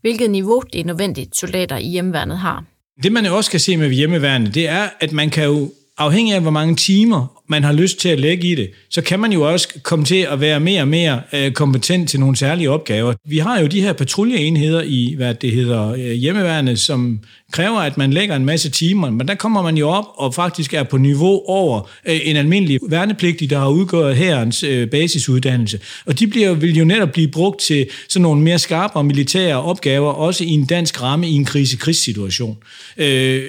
hvilket 0.00 0.30
niveau 0.30 0.62
det 0.72 0.80
er 0.80 0.84
nødvendigt, 0.84 1.36
soldater 1.36 1.76
i 1.76 1.86
hjemmeværnet 1.86 2.38
har. 2.38 2.64
Det 3.02 3.12
man 3.12 3.26
jo 3.26 3.36
også 3.36 3.50
kan 3.50 3.60
se 3.60 3.76
med 3.76 3.90
hjemmeværnet, 3.90 4.54
det 4.54 4.68
er, 4.68 4.88
at 5.00 5.12
man 5.12 5.30
kan 5.30 5.44
jo 5.44 5.70
afhængig 5.98 6.34
af, 6.34 6.40
hvor 6.40 6.50
mange 6.50 6.76
timer 6.76 7.37
man 7.48 7.64
har 7.64 7.72
lyst 7.72 8.00
til 8.00 8.08
at 8.08 8.20
lægge 8.20 8.48
i 8.48 8.54
det, 8.54 8.70
så 8.90 9.02
kan 9.02 9.20
man 9.20 9.32
jo 9.32 9.42
også 9.42 9.68
komme 9.82 10.04
til 10.04 10.26
at 10.30 10.40
være 10.40 10.60
mere 10.60 10.80
og 10.80 10.88
mere 10.88 11.20
øh, 11.32 11.52
kompetent 11.52 12.08
til 12.08 12.20
nogle 12.20 12.36
særlige 12.36 12.70
opgaver. 12.70 13.14
Vi 13.24 13.38
har 13.38 13.60
jo 13.60 13.66
de 13.66 13.80
her 13.80 13.92
patruljeenheder 13.92 14.82
i, 14.82 15.14
hvad 15.16 15.34
det 15.34 15.52
hedder, 15.52 15.92
øh, 15.92 16.10
hjemmeværende, 16.12 16.76
som 16.76 17.20
kræver, 17.52 17.78
at 17.78 17.98
man 17.98 18.12
lægger 18.12 18.36
en 18.36 18.44
masse 18.44 18.70
timer, 18.70 19.10
men 19.10 19.28
der 19.28 19.34
kommer 19.34 19.62
man 19.62 19.76
jo 19.76 19.88
op 19.88 20.04
og 20.14 20.34
faktisk 20.34 20.74
er 20.74 20.82
på 20.82 20.96
niveau 20.96 21.42
over 21.46 21.90
øh, 22.06 22.20
en 22.24 22.36
almindelig 22.36 22.80
værnepligtig, 22.88 23.50
der 23.50 23.58
har 23.58 23.68
udgået 23.68 24.16
herrens 24.16 24.62
øh, 24.62 24.90
basisuddannelse. 24.90 25.80
Og 26.06 26.18
de 26.18 26.26
bliver, 26.26 26.54
vil 26.54 26.78
jo 26.78 26.84
netop 26.84 27.12
blive 27.12 27.28
brugt 27.28 27.60
til 27.60 27.86
sådan 28.08 28.22
nogle 28.22 28.42
mere 28.42 28.58
skarpe 28.58 29.04
militære 29.04 29.62
opgaver, 29.62 30.12
også 30.12 30.44
i 30.44 30.50
en 30.50 30.64
dansk 30.64 31.02
ramme 31.02 31.28
i 31.28 31.32
en 31.32 31.44
krise-krigssituation. 31.44 32.56
Øh, 32.96 33.42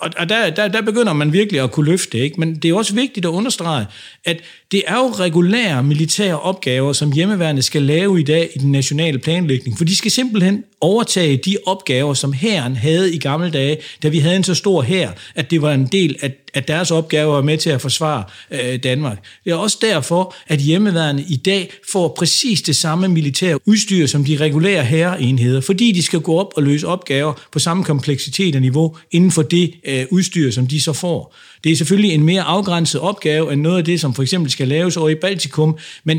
og 0.00 0.10
og 0.18 0.28
der, 0.28 0.50
der, 0.50 0.68
der 0.68 0.82
begynder 0.82 1.12
man 1.12 1.32
virkelig 1.32 1.60
at 1.60 1.72
kunne 1.72 1.86
løfte, 1.86 2.18
ikke? 2.18 2.40
men 2.40 2.54
det 2.54 2.70
er 2.70 2.74
også 2.74 2.94
vigtigt 2.94 3.26
at 3.28 3.34
understrege, 3.36 3.86
at 4.24 4.42
det 4.72 4.82
er 4.86 4.96
jo 4.96 5.10
regulære 5.10 5.82
militære 5.82 6.40
opgaver, 6.40 6.92
som 6.92 7.12
hjemmeværende 7.12 7.62
skal 7.62 7.82
lave 7.82 8.20
i 8.20 8.22
dag 8.22 8.50
i 8.54 8.58
den 8.58 8.72
nationale 8.72 9.18
planlægning, 9.18 9.78
for 9.78 9.84
de 9.84 9.96
skal 9.96 10.10
simpelthen 10.10 10.64
overtage 10.80 11.36
de 11.36 11.56
opgaver, 11.66 12.14
som 12.14 12.32
hæren 12.32 12.76
havde 12.76 13.14
i 13.14 13.18
gamle 13.18 13.50
dage, 13.50 13.78
da 14.02 14.08
vi 14.08 14.18
havde 14.18 14.36
en 14.36 14.44
så 14.44 14.54
stor 14.54 14.82
hær, 14.82 15.10
at 15.34 15.50
det 15.50 15.62
var 15.62 15.72
en 15.72 15.86
del 15.86 16.16
af, 16.22 16.32
af 16.54 16.64
deres 16.64 16.90
opgaver 16.90 17.34
var 17.34 17.42
med 17.42 17.58
til 17.58 17.70
at 17.70 17.80
forsvare 17.80 18.24
øh, 18.50 18.82
Danmark. 18.82 19.24
Det 19.44 19.50
er 19.50 19.56
også 19.56 19.78
derfor, 19.80 20.34
at 20.46 20.58
hjemmeværende 20.58 21.24
i 21.28 21.36
dag 21.36 21.70
får 21.92 22.14
præcis 22.18 22.62
det 22.62 22.76
samme 22.76 23.08
militære 23.08 23.68
udstyr 23.68 24.06
som 24.06 24.24
de 24.24 24.36
regulære 24.36 24.84
herreenheder, 24.84 25.60
fordi 25.60 25.92
de 25.92 26.02
skal 26.02 26.20
gå 26.20 26.38
op 26.38 26.52
og 26.56 26.62
løse 26.62 26.86
opgaver 26.86 27.32
på 27.52 27.58
samme 27.58 27.84
kompleksitet 27.84 28.54
og 28.54 28.60
niveau 28.60 28.96
inden 29.10 29.30
for 29.30 29.42
det 29.42 29.74
øh, 29.84 30.06
udstyr, 30.10 30.50
som 30.50 30.66
de 30.66 30.80
så 30.80 30.92
får. 30.92 31.34
Det 31.64 31.72
er 31.72 31.76
selvfølgelig 31.76 32.14
en 32.14 32.22
mere 32.22 32.42
afgrænset 32.42 33.00
opgave 33.00 33.52
end 33.52 33.60
noget 33.60 33.78
af 33.78 33.84
det, 33.84 34.00
som 34.00 34.14
for 34.14 34.22
eksempel 34.22 34.50
skal 34.58 34.68
laves 34.68 34.96
over 34.96 35.08
i 35.08 35.14
Baltikum, 35.14 35.78
men 36.04 36.16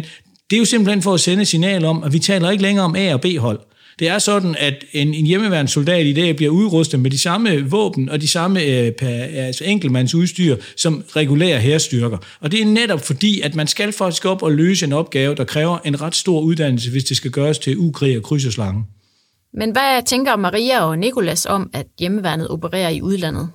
det 0.49 0.56
er 0.56 0.60
jo 0.60 0.65
simpelthen 0.65 1.02
for 1.02 1.13
at 1.13 1.19
sende 1.19 1.45
signal 1.45 1.86
om, 1.86 2.04
at 2.04 2.13
vi 2.13 2.19
taler 2.19 2.49
ikke 2.49 2.63
længere 2.63 2.86
om 2.86 2.95
A- 2.95 3.13
og 3.13 3.21
B-hold. 3.21 3.60
Det 3.99 4.08
er 4.08 4.19
sådan, 4.19 4.56
at 4.60 4.86
en, 4.93 5.13
en 5.13 5.25
hjemmeværende 5.25 5.71
soldat 5.71 6.06
i 6.06 6.13
dag 6.13 6.36
bliver 6.36 6.52
udrustet 6.52 6.99
med 6.99 7.12
de 7.12 7.17
samme 7.17 7.69
våben 7.69 8.10
og 8.10 8.21
de 8.21 8.28
samme 8.28 8.63
øh, 8.63 8.91
per, 8.91 9.08
altså 9.47 9.63
enkeltmandsudstyr 9.63 10.56
som 10.78 11.04
regulære 11.15 11.60
herstyrker. 11.60 12.17
Og 12.41 12.52
det 12.52 12.62
er 12.62 12.65
netop 12.65 13.02
fordi, 13.06 13.41
at 13.41 13.56
man 13.56 13.67
skal 13.67 13.91
faktisk 13.91 14.25
op 14.25 14.43
og 14.43 14.52
løse 14.52 14.86
en 14.86 14.93
opgave, 14.93 15.36
der 15.36 15.43
kræver 15.43 15.78
en 15.86 16.02
ret 16.02 16.15
stor 16.15 16.41
uddannelse, 16.41 16.91
hvis 16.91 17.04
det 17.04 17.17
skal 17.17 17.32
gøres 17.32 17.60
til 17.60 17.78
ukrig 17.78 18.17
og 18.17 18.23
kryds 18.23 18.45
og 18.45 18.52
slange. 18.52 18.84
Men 19.54 19.71
hvad 19.71 20.04
tænker 20.06 20.36
Maria 20.36 20.84
og 20.86 20.99
Nikolas 20.99 21.45
om, 21.45 21.69
at 21.73 21.86
hjemmeværnet 21.99 22.47
opererer 22.47 22.89
i 22.89 23.02
udlandet? 23.02 23.49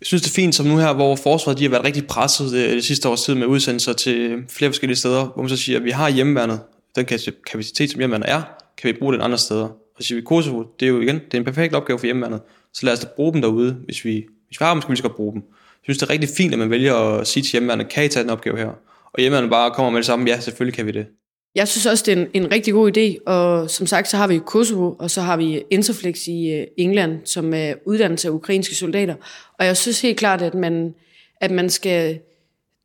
Jeg 0.00 0.06
synes, 0.06 0.22
det 0.22 0.30
er 0.30 0.34
fint, 0.34 0.54
som 0.54 0.66
nu 0.66 0.76
her, 0.76 0.92
hvor 0.92 1.16
forsvaret 1.16 1.58
de 1.58 1.64
har 1.64 1.70
været 1.70 1.84
rigtig 1.84 2.06
presset 2.06 2.52
det, 2.52 2.70
det 2.70 2.84
sidste 2.84 3.08
års 3.08 3.22
tid 3.22 3.34
med 3.34 3.46
udsendelser 3.46 3.92
til 3.92 4.44
flere 4.48 4.70
forskellige 4.70 4.96
steder, 4.96 5.24
hvor 5.24 5.42
man 5.42 5.48
så 5.48 5.56
siger, 5.56 5.78
at 5.78 5.84
vi 5.84 5.90
har 5.90 6.08
hjemmeværnet, 6.08 6.60
den 6.96 7.06
kapacitet, 7.46 7.90
som 7.90 7.98
hjemmeværnet 7.98 8.30
er, 8.30 8.42
kan 8.78 8.88
vi 8.88 8.98
bruge 8.98 9.12
den 9.12 9.20
andre 9.20 9.38
steder. 9.38 9.64
Og 9.64 9.96
så 10.00 10.06
siger 10.06 10.20
vi, 10.20 10.24
Kosovo, 10.24 10.64
det 10.80 10.86
er 10.86 10.90
jo 10.90 11.00
igen, 11.00 11.14
det 11.14 11.34
er 11.34 11.38
en 11.38 11.44
perfekt 11.44 11.74
opgave 11.74 11.98
for 11.98 12.06
hjemmeværnet, 12.06 12.40
så 12.74 12.86
lad 12.86 12.92
os 12.92 13.00
da 13.00 13.06
bruge 13.16 13.32
dem 13.32 13.42
derude, 13.42 13.76
hvis 13.84 14.04
vi, 14.04 14.26
hvis 14.46 14.60
vi 14.60 14.64
har 14.64 14.74
dem, 14.74 14.82
skal 14.82 14.92
vi 14.92 14.96
skal 14.96 15.10
bruge 15.10 15.32
dem. 15.32 15.42
Jeg 15.42 15.82
synes, 15.82 15.98
det 15.98 16.06
er 16.06 16.10
rigtig 16.10 16.30
fint, 16.36 16.52
at 16.52 16.58
man 16.58 16.70
vælger 16.70 16.94
at 16.94 17.26
sige 17.26 17.42
til 17.42 17.52
hjemmeværnet, 17.52 17.88
kan 17.88 18.04
I 18.04 18.08
tage 18.08 18.22
den 18.22 18.30
opgave 18.30 18.58
her? 18.58 18.68
Og 19.12 19.20
hjemmeværnet 19.20 19.50
bare 19.50 19.70
kommer 19.70 19.90
med 19.90 19.98
det 19.98 20.06
samme, 20.06 20.30
ja, 20.30 20.40
selvfølgelig 20.40 20.74
kan 20.74 20.86
vi 20.86 20.92
det. 20.92 21.06
Jeg 21.54 21.68
synes 21.68 21.86
også, 21.86 22.04
det 22.06 22.18
er 22.18 22.22
en, 22.22 22.28
en 22.34 22.52
rigtig 22.52 22.72
god 22.72 22.96
idé, 22.96 23.22
og 23.26 23.70
som 23.70 23.86
sagt, 23.86 24.08
så 24.08 24.16
har 24.16 24.26
vi 24.26 24.38
Kosovo, 24.46 24.94
og 24.98 25.10
så 25.10 25.20
har 25.20 25.36
vi 25.36 25.62
Interflex 25.70 26.26
i 26.26 26.50
øh, 26.52 26.66
England, 26.76 27.18
som 27.24 27.54
er 27.54 27.74
uddannelse 27.86 28.28
af 28.28 28.32
ukrainske 28.32 28.74
soldater. 28.74 29.14
Og 29.58 29.66
jeg 29.66 29.76
synes 29.76 30.00
helt 30.00 30.18
klart, 30.18 30.42
at 30.42 30.54
man, 30.54 30.94
at 31.40 31.50
man 31.50 31.70
skal 31.70 32.18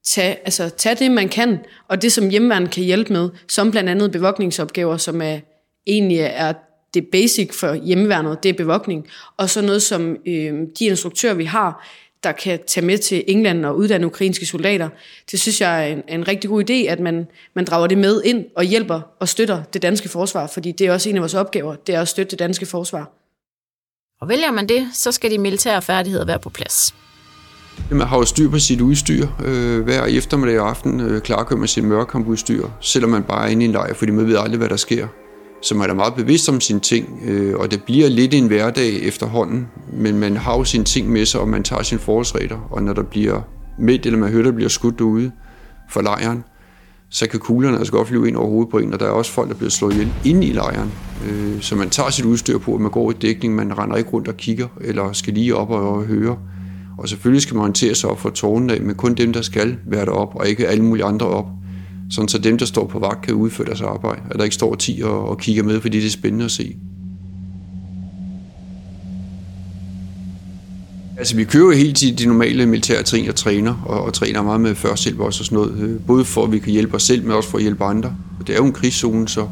tage, 0.04 0.36
altså, 0.36 0.70
tage 0.70 0.96
det, 0.96 1.12
man 1.12 1.30
kan, 1.30 1.58
og 1.88 2.02
det, 2.02 2.12
som 2.12 2.30
hjemmeværnet 2.30 2.72
kan 2.72 2.84
hjælpe 2.84 3.14
med, 3.14 3.30
som 3.48 3.72
blandt 3.72 3.90
andet 3.90 4.12
bevogtningsopgaver, 4.12 4.98
som 4.98 5.22
er, 5.22 5.40
egentlig 5.88 6.18
er 6.20 6.54
det 6.94 7.08
basic 7.12 7.54
for 7.54 7.74
hjemmeværnet, 7.74 8.44
det 8.44 8.50
er 8.50 8.54
bevogtning. 8.54 9.08
Og 9.38 9.50
så 9.50 9.62
noget 9.62 9.82
som 9.82 10.18
øh, 10.26 10.54
de 10.80 10.86
instruktører, 10.86 11.34
vi 11.34 11.46
har, 11.46 11.88
der 12.24 12.32
kan 12.32 12.60
tage 12.68 12.86
med 12.86 12.98
til 12.98 13.24
England 13.28 13.66
og 13.66 13.78
uddanne 13.78 14.08
ukrainske 14.08 14.46
soldater. 14.46 14.90
Det 15.32 15.40
synes 15.40 15.62
jeg 15.62 15.90
er 15.90 15.94
en, 15.94 16.04
en 16.08 16.28
rigtig 16.28 16.50
god 16.50 16.70
idé, 16.70 16.74
at 16.74 17.00
man, 17.00 17.28
man 17.54 17.66
drager 17.66 17.88
det 17.88 17.98
med 17.98 18.22
ind 18.26 18.46
og 18.56 18.64
hjælper 18.64 19.02
og 19.20 19.30
støtter 19.30 19.64
det 19.74 19.82
danske 19.82 20.10
forsvar, 20.10 20.48
fordi 20.48 20.72
det 20.72 20.88
er 20.88 20.94
også 20.94 21.10
en 21.10 21.16
af 21.16 21.22
vores 21.22 21.34
opgaver, 21.34 21.76
det 21.76 21.96
er 21.96 22.02
at 22.02 22.08
støtte 22.08 22.32
det 22.32 22.40
danske 22.40 22.66
forsvar. 22.66 23.12
Og 24.22 24.30
vælger 24.30 24.52
man 24.52 24.70
det, 24.70 24.88
så 24.94 25.12
skal 25.12 25.32
de 25.32 25.38
militære 25.38 25.82
færdigheder 25.82 26.26
være 26.26 26.40
på 26.40 26.50
plads. 26.50 26.96
Man 27.92 28.08
har 28.08 28.18
jo 28.18 28.26
styr 28.26 28.50
på 28.50 28.60
sit 28.60 28.82
udstyr. 28.82 29.28
Øh, 29.46 29.84
hver 29.84 30.06
eftermiddag 30.06 30.60
og 30.60 30.70
aften 30.70 31.00
øh, 31.00 31.22
klarkører 31.22 31.60
man 31.60 31.68
sit 31.68 31.84
mørkampudstyr, 31.84 32.68
selvom 32.82 33.12
man 33.12 33.24
bare 33.24 33.46
er 33.46 33.52
inde 33.52 33.66
i 33.66 33.66
en 33.66 33.72
lejr, 33.72 33.94
fordi 33.94 34.12
man 34.12 34.28
ved 34.28 34.38
aldrig, 34.38 34.58
hvad 34.58 34.70
der 34.70 34.76
sker. 34.76 35.08
Så 35.64 35.76
man 35.76 35.90
er 35.90 35.94
meget 35.94 36.14
bevidst 36.14 36.50
om 36.50 36.62
sine 36.62 36.80
ting, 36.80 37.20
øh, 37.26 37.56
og 37.60 37.72
det 37.72 37.84
bliver 37.84 38.10
lidt 38.10 38.34
en 38.34 38.48
hverdag 38.48 39.04
efterhånden, 39.04 39.68
men 39.94 40.20
man 40.20 40.38
har 40.38 40.58
jo 40.58 40.64
sine 40.64 40.84
ting 40.84 41.10
med 41.12 41.26
sig, 41.26 41.42
og 41.42 41.50
man 41.50 41.64
tager 41.64 41.84
sine 41.84 42.02
forholdsregler, 42.02 42.68
og 42.72 42.84
når 42.84 42.94
der 42.94 43.04
bliver 43.04 43.42
midt, 43.80 44.06
eller 44.06 44.20
man 44.20 44.30
hører, 44.30 44.44
der 44.44 44.52
bliver 44.52 44.70
skudt 44.70 45.00
derude 45.00 45.32
for 45.90 46.02
lejren, 46.02 46.44
så 47.10 47.30
kan 47.30 47.40
kuglerne 47.40 47.78
altså 47.78 47.94
godt 47.94 48.08
flyve 48.08 48.28
ind 48.28 48.36
over 48.36 48.50
hovedet 48.50 48.72
på 48.72 48.78
en, 48.78 48.94
og 48.94 49.00
der 49.00 49.06
er 49.06 49.10
også 49.10 49.32
folk, 49.32 49.50
der 49.50 49.56
bliver 49.56 49.70
slået 49.70 49.94
ihjel 49.94 50.14
inde 50.26 50.48
i 50.48 50.52
lejren. 50.52 50.92
Øh, 51.30 51.62
så 51.62 51.76
man 51.76 51.90
tager 51.90 52.10
sit 52.10 52.26
udstyr 52.26 52.58
på, 52.58 52.76
at 52.76 52.82
man 52.82 52.92
går 52.92 53.12
i 53.12 53.14
dækning, 53.22 53.56
man 53.56 53.78
render 53.78 53.96
ikke 53.96 54.10
rundt 54.10 54.28
og 54.28 54.38
kigger, 54.38 54.68
eller 54.82 55.14
skal 55.14 55.34
lige 55.34 55.56
op 55.56 55.70
og 55.70 56.04
høre. 56.04 56.38
Og 56.98 57.10
selvfølgelig 57.10 57.42
skal 57.42 57.56
man 57.56 57.62
orientere 57.62 57.96
sig 57.96 58.10
op 58.10 58.20
for 58.20 58.30
tårnen 58.30 58.70
af, 58.70 58.82
men 58.82 58.96
kun 58.96 59.14
dem, 59.14 59.34
der 59.34 59.42
skal 59.42 59.78
være 59.88 60.06
derop, 60.06 60.36
og 60.36 60.48
ikke 60.48 60.68
alle 60.68 60.84
mulige 60.84 61.06
andre 61.06 61.28
op. 61.28 61.46
Sådan 62.10 62.28
så 62.28 62.38
dem, 62.38 62.58
der 62.58 62.66
står 62.66 62.88
på 62.88 63.00
vagt, 63.00 63.22
kan 63.22 63.34
udføre 63.34 63.68
deres 63.68 63.82
arbejde, 63.82 64.22
at 64.32 64.36
der 64.38 64.44
ikke 64.44 64.56
står 64.56 64.76
10 64.76 65.02
og, 65.04 65.30
og 65.30 65.38
kigger 65.38 65.64
med, 65.64 65.82
fordi 65.82 65.98
det 66.00 66.06
er 66.06 66.12
spændende 66.12 66.46
at 66.46 66.52
se. 66.52 66.76
Altså, 71.18 71.36
vi 71.36 71.44
kører 71.44 71.66
jo 71.66 71.72
helt 71.72 71.98
tiden 71.98 72.18
de 72.18 72.26
normale 72.26 72.66
militære 72.66 73.04
trin 73.04 73.30
og 73.30 73.36
træner, 73.36 73.84
og, 73.86 74.04
og 74.04 74.14
træner 74.14 74.42
meget 74.42 74.62
med 74.62 74.76
førstehjælp 74.76 75.20
også 75.20 75.42
og 75.42 75.46
sådan 75.46 75.56
noget. 75.56 75.80
Øh, 75.80 76.02
både 76.08 76.26
for, 76.26 76.44
at 76.44 76.52
vi 76.52 76.60
kan 76.60 76.72
hjælpe 76.72 76.96
os 76.96 77.04
selv, 77.04 77.24
men 77.24 77.32
også 77.32 77.50
for 77.50 77.58
at 77.58 77.62
hjælpe 77.62 77.84
andre. 77.84 78.16
Det 78.48 78.54
er 78.54 78.58
jo 78.58 78.66
en 78.66 78.74
krigszone, 78.74 79.28
så, 79.28 79.48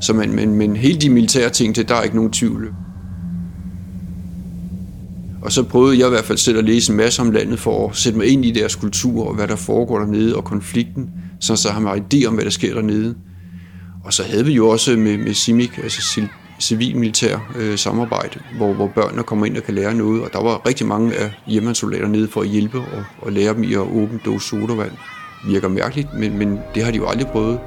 så 0.00 0.12
man, 0.12 0.32
men, 0.32 0.54
men 0.54 0.76
hele 0.76 1.00
de 1.00 1.10
militære 1.10 1.50
ting, 1.50 1.76
det, 1.76 1.88
der 1.88 1.94
er 1.94 2.02
ikke 2.02 2.16
nogen 2.16 2.32
tvivl. 2.32 2.74
Og 5.46 5.52
så 5.52 5.62
prøvede 5.62 5.98
jeg 5.98 6.06
i 6.06 6.10
hvert 6.10 6.24
fald 6.24 6.38
selv 6.38 6.58
at 6.58 6.64
læse 6.64 6.92
en 6.92 6.96
masse 6.96 7.22
om 7.22 7.30
landet 7.30 7.58
for 7.58 7.88
at 7.88 7.96
sætte 7.96 8.18
mig 8.18 8.26
ind 8.26 8.44
i 8.44 8.50
deres 8.50 8.74
kultur 8.74 9.28
og 9.28 9.34
hvad 9.34 9.48
der 9.48 9.56
foregår 9.56 9.98
dernede 9.98 10.36
og 10.36 10.44
konflikten, 10.44 11.10
så 11.40 11.56
så 11.56 11.70
har 11.70 11.80
man 11.80 12.04
idé 12.14 12.26
om, 12.26 12.34
hvad 12.34 12.44
der 12.44 12.50
sker 12.50 12.74
dernede. 12.74 13.14
Og 14.04 14.12
så 14.12 14.22
havde 14.22 14.44
vi 14.44 14.52
jo 14.52 14.68
også 14.68 14.96
med, 14.96 15.18
med 15.18 15.34
CIMIC, 15.34 15.70
altså 15.82 16.20
civil-militær 16.60 17.52
øh, 17.56 17.78
samarbejde, 17.78 18.40
hvor, 18.56 18.74
hvor 18.74 18.86
børnene 18.86 19.22
kommer 19.22 19.46
ind 19.46 19.56
og 19.56 19.62
kan 19.62 19.74
lære 19.74 19.94
noget, 19.94 20.22
og 20.22 20.30
der 20.32 20.42
var 20.42 20.66
rigtig 20.66 20.86
mange 20.86 21.14
af 21.14 21.30
hjemmesoldater 21.46 22.08
nede 22.08 22.28
for 22.28 22.40
at 22.40 22.48
hjælpe 22.48 22.78
og, 22.78 23.04
og 23.22 23.32
lære 23.32 23.54
dem 23.54 23.62
i 23.62 23.72
at 23.72 23.80
åbne 23.80 24.20
dåse 24.24 24.48
sodavand. 24.48 24.92
Virker 25.46 25.68
mærkeligt, 25.68 26.08
men, 26.18 26.38
men 26.38 26.58
det 26.74 26.84
har 26.84 26.90
de 26.90 26.96
jo 26.96 27.06
aldrig 27.06 27.26
prøvet. 27.26 27.58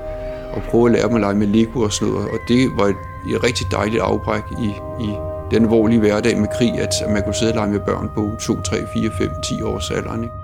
At 0.56 0.63
prøve 0.63 0.86
at 0.86 0.92
lære 0.92 1.08
dem 1.08 1.15
at 1.15 1.22
lege 1.22 1.36
med 1.36 1.48
Lego 1.48 1.82
og 1.82 1.94
sådan 1.94 2.13
noget, 2.13 2.30
og 2.30 2.38
det 2.48 2.70
var 2.78 2.86
et, 2.86 2.96
et 3.36 3.44
rigtig 3.44 3.68
dejligt 3.72 4.02
afbræk 4.02 4.44
i, 4.62 4.70
i 5.06 5.29
den 5.51 5.63
alvorlige 5.63 5.99
hverdag 5.99 6.38
med 6.38 6.47
krig, 6.57 6.73
at 6.73 6.93
man 7.09 7.23
kunne 7.23 7.35
sidde 7.35 7.51
og 7.51 7.55
lege 7.55 7.71
med 7.71 7.79
børn 7.79 8.09
på 8.15 8.31
2, 8.41 8.62
3, 8.62 8.77
4, 8.93 9.12
5, 9.17 9.29
10 9.43 9.62
års 9.62 9.91
alderen. 9.91 10.23
Ikke? 10.23 10.35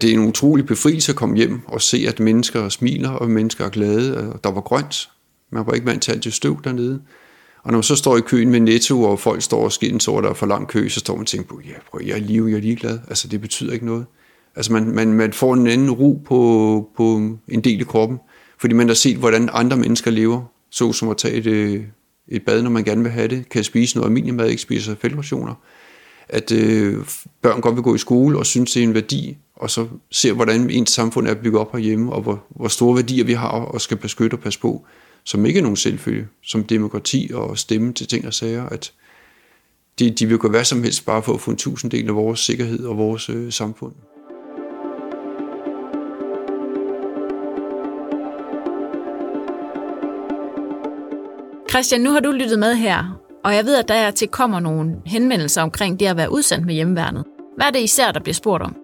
det 0.00 0.10
er 0.10 0.14
en 0.14 0.28
utrolig 0.28 0.66
befrielse 0.66 1.12
at 1.12 1.16
komme 1.16 1.36
hjem 1.36 1.60
og 1.66 1.82
se, 1.82 2.04
at 2.08 2.20
mennesker 2.20 2.68
smiler, 2.68 3.10
og 3.10 3.30
mennesker 3.30 3.64
er 3.64 3.68
glade, 3.68 4.32
og 4.32 4.44
der 4.44 4.50
var 4.50 4.60
grønt. 4.60 5.10
Man 5.50 5.66
var 5.66 5.72
ikke 5.72 5.86
vant 5.86 6.02
til 6.02 6.12
alt 6.12 6.24
det 6.24 6.34
støv 6.34 6.62
dernede. 6.64 7.00
Og 7.62 7.72
når 7.72 7.76
man 7.78 7.82
så 7.82 7.96
står 7.96 8.16
i 8.16 8.20
køen 8.20 8.50
med 8.50 8.60
Netto, 8.60 9.02
og 9.02 9.18
folk 9.18 9.42
står 9.42 9.64
og 9.64 9.72
skændes 9.72 10.08
over, 10.08 10.20
der 10.20 10.30
er 10.30 10.34
for 10.34 10.46
lang 10.46 10.68
kø, 10.68 10.88
så 10.88 11.00
står 11.00 11.14
man 11.14 11.20
og 11.20 11.26
tænker 11.26 11.48
på, 11.48 11.60
ja, 11.64 11.72
prøv, 11.90 12.00
jeg 12.06 12.16
er 12.16 12.20
liv, 12.20 12.46
jeg 12.46 12.56
er 12.56 12.60
ligeglad. 12.60 12.98
Altså, 13.08 13.28
det 13.28 13.40
betyder 13.40 13.72
ikke 13.72 13.86
noget. 13.86 14.06
Altså, 14.56 14.72
man, 14.72 14.86
man, 14.86 15.12
man 15.12 15.32
får 15.32 15.54
en 15.54 15.66
anden 15.66 15.90
ro 15.90 16.22
på, 16.24 16.90
på 16.96 17.16
en 17.48 17.60
del 17.60 17.80
af 17.80 17.86
kroppen, 17.86 18.18
fordi 18.58 18.74
man 18.74 18.88
har 18.88 18.94
set, 18.94 19.16
hvordan 19.16 19.48
andre 19.52 19.76
mennesker 19.76 20.10
lever, 20.10 20.42
så 20.70 20.92
som 20.92 21.08
at 21.08 21.16
tage 21.16 21.34
et, 21.34 21.46
øh, 21.46 21.84
et 22.28 22.42
bad, 22.42 22.62
når 22.62 22.70
man 22.70 22.84
gerne 22.84 23.02
vil 23.02 23.12
have 23.12 23.28
det, 23.28 23.48
kan 23.48 23.64
spise 23.64 23.96
noget 23.96 24.08
almindelig 24.08 24.34
mad, 24.34 24.48
ikke 24.48 24.62
spise 24.62 24.96
feltrationer. 25.00 25.54
At 26.28 26.52
øh, 26.52 27.04
børn 27.42 27.60
godt 27.60 27.74
vil 27.74 27.82
gå 27.82 27.94
i 27.94 27.98
skole 27.98 28.38
og 28.38 28.46
synes, 28.46 28.72
det 28.72 28.80
er 28.80 28.84
en 28.84 28.94
værdi. 28.94 29.36
Og 29.54 29.70
så 29.70 29.86
ser, 30.10 30.32
hvordan 30.32 30.70
ens 30.70 30.90
samfund 30.90 31.28
er 31.28 31.34
bygget 31.34 31.60
op 31.60 31.72
herhjemme, 31.72 32.12
og 32.12 32.22
hvor, 32.22 32.44
hvor 32.48 32.68
store 32.68 32.96
værdier 32.96 33.24
vi 33.24 33.32
har 33.32 33.48
og 33.48 33.80
skal 33.80 33.96
beskytte 33.96 34.34
og 34.34 34.40
passe 34.40 34.60
på, 34.60 34.84
som 35.24 35.46
ikke 35.46 35.58
er 35.58 35.62
nogen 35.62 35.76
selvfølge, 35.76 36.28
som 36.42 36.64
demokrati 36.64 37.30
og 37.34 37.58
stemme 37.58 37.92
til 37.92 38.08
ting 38.08 38.26
og 38.26 38.34
sager, 38.34 38.66
at 38.66 38.92
de, 39.98 40.10
de 40.10 40.26
vil 40.26 40.38
gå 40.38 40.48
hvad 40.48 40.64
som 40.64 40.82
helst 40.82 41.06
bare 41.06 41.22
for 41.22 41.34
at 41.34 41.40
få 41.40 41.50
en 41.50 41.56
tusinddel 41.56 42.08
af 42.08 42.14
vores 42.14 42.40
sikkerhed 42.40 42.84
og 42.84 42.98
vores 42.98 43.28
øh, 43.28 43.52
samfund. 43.52 43.92
Christian, 51.76 52.00
nu 52.00 52.10
har 52.10 52.20
du 52.20 52.30
lyttet 52.30 52.58
med 52.58 52.74
her, 52.74 53.20
og 53.44 53.54
jeg 53.54 53.64
ved, 53.64 53.76
at 53.76 53.88
der 53.88 54.10
til 54.10 54.28
kommer 54.28 54.60
nogle 54.60 54.96
henvendelser 55.06 55.62
omkring 55.62 56.00
det 56.00 56.06
at 56.06 56.16
være 56.16 56.32
udsendt 56.32 56.66
med 56.66 56.74
hjemmeværnet. 56.74 57.24
Hvad 57.56 57.66
er 57.66 57.70
det 57.70 57.80
især, 57.80 58.12
der 58.12 58.20
bliver 58.20 58.34
spurgt 58.34 58.62
om? 58.62 58.76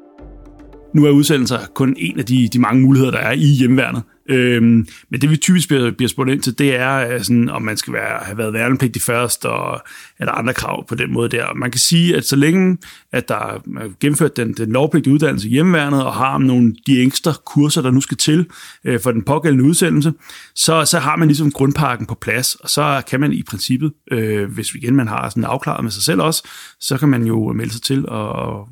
Nu 0.94 1.06
er 1.06 1.10
udsendelser 1.10 1.58
kun 1.74 1.96
en 1.98 2.18
af 2.18 2.24
de, 2.24 2.48
de 2.48 2.58
mange 2.58 2.82
muligheder, 2.82 3.10
der 3.10 3.18
er 3.18 3.32
i 3.32 3.44
hjemværnet. 3.58 4.02
Øhm, 4.28 4.86
men 5.10 5.20
det 5.20 5.30
vi 5.30 5.36
typisk 5.36 5.68
bliver, 5.68 5.90
bliver 5.90 6.08
spurgt 6.08 6.30
ind 6.30 6.42
til, 6.42 6.58
det 6.58 6.76
er, 6.76 7.14
øh, 7.14 7.22
sådan, 7.22 7.48
om 7.48 7.62
man 7.62 7.76
skal 7.76 7.92
være, 7.92 8.18
have 8.22 8.38
været 8.38 8.52
værnepligtig 8.52 9.02
først, 9.02 9.44
og 9.44 9.82
er 10.18 10.24
der 10.24 10.32
andre 10.32 10.54
krav 10.54 10.86
på 10.86 10.94
den 10.94 11.12
måde 11.12 11.28
der. 11.28 11.54
Man 11.54 11.70
kan 11.70 11.78
sige, 11.78 12.16
at 12.16 12.24
så 12.24 12.36
længe 12.36 12.78
at 13.12 13.28
der 13.28 13.34
er 13.34 13.60
gennemført 14.00 14.36
den, 14.36 14.52
den 14.52 14.72
lovpligtige 14.72 15.14
uddannelse 15.14 15.48
i 15.48 15.50
hjemmeværnet, 15.50 16.04
og 16.04 16.14
har 16.14 16.38
nogle 16.38 16.74
de 16.86 17.02
ekstra 17.02 17.32
kurser, 17.44 17.82
der 17.82 17.90
nu 17.90 18.00
skal 18.00 18.16
til 18.16 18.46
øh, 18.84 19.00
for 19.00 19.12
den 19.12 19.22
pågældende 19.22 19.64
udsendelse, 19.64 20.12
så, 20.54 20.84
så 20.84 20.98
har 20.98 21.16
man 21.16 21.28
ligesom 21.28 21.50
grundparken 21.50 22.06
på 22.06 22.14
plads, 22.14 22.54
og 22.54 22.70
så 22.70 23.02
kan 23.08 23.20
man 23.20 23.32
i 23.32 23.42
princippet, 23.42 23.92
øh, 24.10 24.52
hvis 24.52 24.74
igen 24.74 24.96
man 24.96 25.08
har 25.08 25.28
sådan 25.28 25.44
afklaret 25.44 25.84
med 25.84 25.90
sig 25.90 26.02
selv 26.02 26.20
også, 26.20 26.48
så 26.80 26.98
kan 26.98 27.08
man 27.08 27.24
jo 27.24 27.52
melde 27.52 27.72
sig 27.72 27.82
til 27.82 28.08
og 28.08 28.68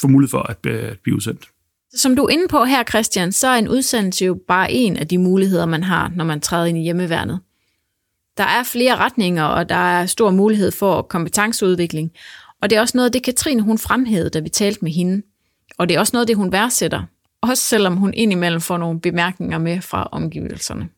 få 0.00 0.08
mulighed 0.08 0.30
for 0.30 0.42
at, 0.42 0.58
øh, 0.66 0.90
at 0.90 0.98
blive 1.02 1.16
udsendt. 1.16 1.48
Som 1.96 2.16
du 2.16 2.24
er 2.24 2.30
inde 2.30 2.48
på 2.48 2.64
her, 2.64 2.84
Christian, 2.84 3.32
så 3.32 3.48
er 3.48 3.58
en 3.58 3.68
udsendelse 3.68 4.24
jo 4.24 4.38
bare 4.48 4.72
en 4.72 4.96
af 4.96 5.08
de 5.08 5.18
muligheder, 5.18 5.66
man 5.66 5.82
har, 5.82 6.12
når 6.16 6.24
man 6.24 6.40
træder 6.40 6.66
ind 6.66 6.78
i 6.78 6.82
hjemmeværnet. 6.82 7.40
Der 8.36 8.44
er 8.44 8.62
flere 8.62 8.96
retninger, 8.96 9.44
og 9.44 9.68
der 9.68 9.74
er 9.74 10.06
stor 10.06 10.30
mulighed 10.30 10.70
for 10.70 11.02
kompetenceudvikling. 11.02 12.10
Og 12.62 12.70
det 12.70 12.76
er 12.76 12.80
også 12.80 12.96
noget 12.96 13.08
af 13.08 13.12
det, 13.12 13.22
Katrine 13.22 13.62
hun 13.62 13.78
fremhævede, 13.78 14.30
da 14.30 14.38
vi 14.38 14.48
talte 14.48 14.78
med 14.82 14.92
hende. 14.92 15.22
Og 15.78 15.88
det 15.88 15.94
er 15.94 16.00
også 16.00 16.10
noget 16.12 16.22
af 16.22 16.26
det, 16.26 16.36
hun 16.36 16.52
værdsætter. 16.52 17.02
Også 17.42 17.62
selvom 17.62 17.96
hun 17.96 18.14
indimellem 18.14 18.60
får 18.60 18.76
nogle 18.76 19.00
bemærkninger 19.00 19.58
med 19.58 19.80
fra 19.80 20.08
omgivelserne. 20.12 20.88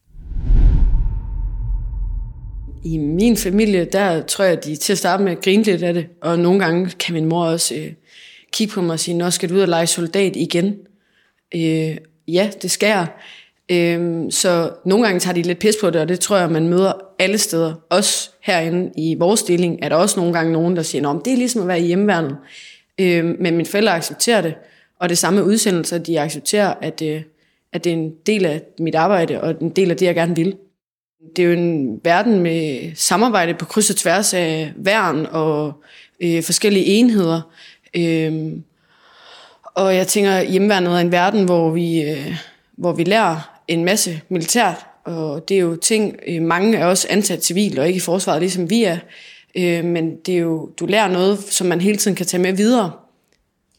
I 2.85 2.98
min 2.98 3.37
familie, 3.37 3.85
der 3.92 4.22
tror 4.22 4.44
jeg, 4.44 4.64
de 4.64 4.76
til 4.76 4.92
at 4.92 4.98
starte 4.98 5.22
med 5.22 5.42
grine 5.42 5.62
lidt 5.62 5.82
af 5.82 5.94
det. 5.94 6.06
Og 6.22 6.38
nogle 6.38 6.64
gange 6.64 6.90
kan 6.90 7.14
min 7.14 7.24
mor 7.24 7.44
også 7.44 7.74
øh, 7.74 7.92
kigge 8.57 8.75
på 8.75 8.83
mig 8.83 8.92
og 8.92 9.01
sige, 9.01 9.16
nå 9.16 9.31
skal 9.31 9.49
du 9.49 9.55
ud 9.55 9.61
og 9.61 9.69
lege 9.69 9.87
soldat 9.87 10.37
igen? 10.37 10.75
Øh, 11.55 11.97
ja, 12.29 12.51
det 12.62 12.71
skal 12.71 12.87
jeg. 12.87 13.07
Øh, 13.69 14.25
så 14.31 14.71
nogle 14.85 15.05
gange 15.05 15.21
tager 15.21 15.35
de 15.35 15.42
lidt 15.42 15.59
pis 15.59 15.77
på 15.81 15.90
det, 15.90 16.01
og 16.01 16.09
det 16.09 16.21
tror 16.21 16.37
jeg, 16.37 16.51
man 16.51 16.69
møder 16.69 16.92
alle 17.19 17.38
steder. 17.38 17.75
Også 17.90 18.31
herinde 18.42 18.90
i 18.97 19.14
vores 19.14 19.40
stilling 19.40 19.79
er 19.83 19.88
der 19.88 19.97
også 19.97 20.21
nogle 20.21 20.33
gange 20.33 20.53
nogen, 20.53 20.77
der 20.77 20.83
siger, 20.83 21.09
at 21.09 21.25
det 21.25 21.33
er 21.33 21.37
ligesom 21.37 21.62
at 21.62 21.69
være 21.69 21.81
i 21.81 21.87
hjemmeværnet. 21.87 22.37
Øh, 23.01 23.25
men 23.25 23.57
mine 23.57 23.66
forældre 23.66 23.92
accepterer 23.92 24.40
det, 24.40 24.55
og 25.01 25.09
det 25.09 25.19
samme 25.19 25.45
udsendelser, 25.45 25.99
de 25.99 26.21
accepterer, 26.21 26.75
at, 26.83 27.03
øh, 27.03 27.23
at 27.73 27.85
det 27.85 27.92
er 27.92 27.97
en 27.97 28.12
del 28.27 28.47
af 28.47 28.62
mit 28.79 28.95
arbejde, 28.95 29.40
og 29.40 29.55
en 29.61 29.71
del 29.71 29.90
af 29.90 29.97
det, 29.97 30.07
jeg 30.07 30.14
gerne 30.14 30.37
vil. 30.37 30.57
Det 31.37 31.42
er 31.42 31.47
jo 31.47 31.53
en 31.53 32.01
verden 32.05 32.40
med 32.40 32.90
samarbejde 32.95 33.55
på 33.55 33.64
kryds 33.64 33.90
og 33.90 33.97
tværs 33.97 34.35
af 34.35 34.73
værn 34.77 35.27
og 35.31 35.73
øh, 36.21 36.42
forskellige 36.42 36.85
enheder, 36.85 37.40
Øhm, 37.96 38.62
og 39.64 39.94
jeg 39.96 40.06
tænker, 40.06 40.40
hjemmeværnet 40.40 40.92
er 40.92 40.98
en 40.98 41.12
verden, 41.12 41.44
hvor 41.44 41.70
vi, 41.70 42.02
øh, 42.02 42.37
hvor 42.76 42.92
vi 42.92 43.04
lærer 43.04 43.61
en 43.68 43.85
masse 43.85 44.20
militært, 44.28 44.87
og 45.04 45.48
det 45.48 45.56
er 45.56 45.61
jo 45.61 45.76
ting, 45.76 46.16
øh, 46.26 46.42
mange 46.42 46.78
er 46.78 46.87
også 46.87 47.06
ansat 47.11 47.44
civil 47.44 47.78
og 47.78 47.87
ikke 47.87 47.96
i 47.96 48.00
forsvaret, 48.00 48.40
ligesom 48.40 48.70
vi 48.70 48.85
er. 48.85 48.98
Øh, 49.54 49.85
men 49.85 50.16
det 50.16 50.35
er 50.35 50.38
jo, 50.38 50.70
du 50.80 50.87
lærer 50.87 51.09
noget, 51.09 51.38
som 51.38 51.66
man 51.66 51.80
hele 51.80 51.96
tiden 51.96 52.16
kan 52.16 52.26
tage 52.26 52.42
med 52.42 52.52
videre. 52.52 52.92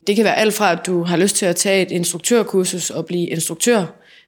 Det 0.07 0.15
kan 0.15 0.25
være 0.25 0.37
alt 0.37 0.53
fra, 0.53 0.71
at 0.71 0.85
du 0.85 1.03
har 1.03 1.17
lyst 1.17 1.35
til 1.35 1.45
at 1.45 1.55
tage 1.55 1.81
et 1.81 1.91
instruktørkursus 1.91 2.89
og 2.89 3.05
blive 3.05 3.27
instruktør, 3.27 3.85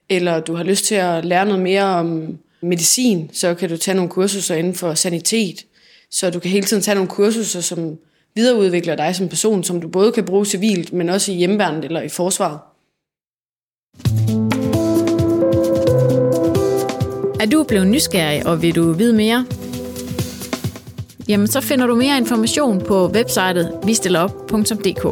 eller 0.09 0.39
du 0.39 0.55
har 0.55 0.63
lyst 0.63 0.85
til 0.85 0.95
at 0.95 1.25
lære 1.25 1.45
noget 1.45 1.61
mere 1.61 1.83
om 1.83 2.37
medicin, 2.61 3.29
så 3.33 3.55
kan 3.55 3.69
du 3.69 3.77
tage 3.77 3.95
nogle 3.95 4.09
kursuser 4.09 4.55
inden 4.55 4.75
for 4.75 4.93
sanitet. 4.93 5.65
Så 6.11 6.29
du 6.29 6.39
kan 6.39 6.51
hele 6.51 6.65
tiden 6.65 6.83
tage 6.83 6.95
nogle 6.95 7.09
kursuser, 7.09 7.61
som 7.61 7.97
videreudvikler 8.35 8.95
dig 8.95 9.15
som 9.15 9.29
person, 9.29 9.63
som 9.63 9.81
du 9.81 9.87
både 9.87 10.11
kan 10.11 10.25
bruge 10.25 10.45
civilt, 10.45 10.93
men 10.93 11.09
også 11.09 11.31
i 11.31 11.35
hjemmeværnet 11.35 11.85
eller 11.85 12.01
i 12.01 12.09
forsvaret. 12.09 12.59
Er 17.39 17.45
du 17.51 17.63
blevet 17.63 17.87
nysgerrig, 17.87 18.47
og 18.47 18.61
vil 18.61 18.75
du 18.75 18.91
vide 18.91 19.13
mere? 19.13 19.45
Jamen, 21.27 21.47
så 21.47 21.61
finder 21.61 21.87
du 21.87 21.95
mere 21.95 22.17
information 22.17 22.81
på 22.81 23.07
websitet 23.07 23.71
vistillerop.dk. 23.85 25.05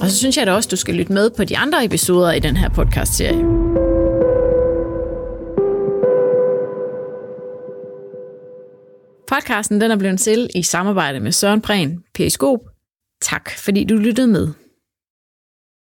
Og 0.00 0.10
så 0.10 0.16
synes 0.16 0.36
jeg 0.36 0.46
da 0.46 0.52
også, 0.52 0.68
du 0.68 0.76
skal 0.76 0.94
lytte 0.94 1.12
med 1.12 1.30
på 1.30 1.44
de 1.44 1.58
andre 1.58 1.84
episoder 1.84 2.32
i 2.32 2.38
den 2.38 2.56
her 2.56 2.68
podcast-serie. 2.68 3.89
Podcasten 9.30 9.80
den 9.80 9.90
er 9.90 9.96
blevet 9.96 10.20
til 10.20 10.50
i 10.54 10.62
samarbejde 10.62 11.20
med 11.20 11.32
Søren 11.32 11.60
Prehn, 11.60 12.04
Periskop. 12.14 12.58
Tak 13.22 13.50
fordi 13.50 13.84
du 13.84 13.94
lyttede 13.96 14.26
med. 14.26 14.48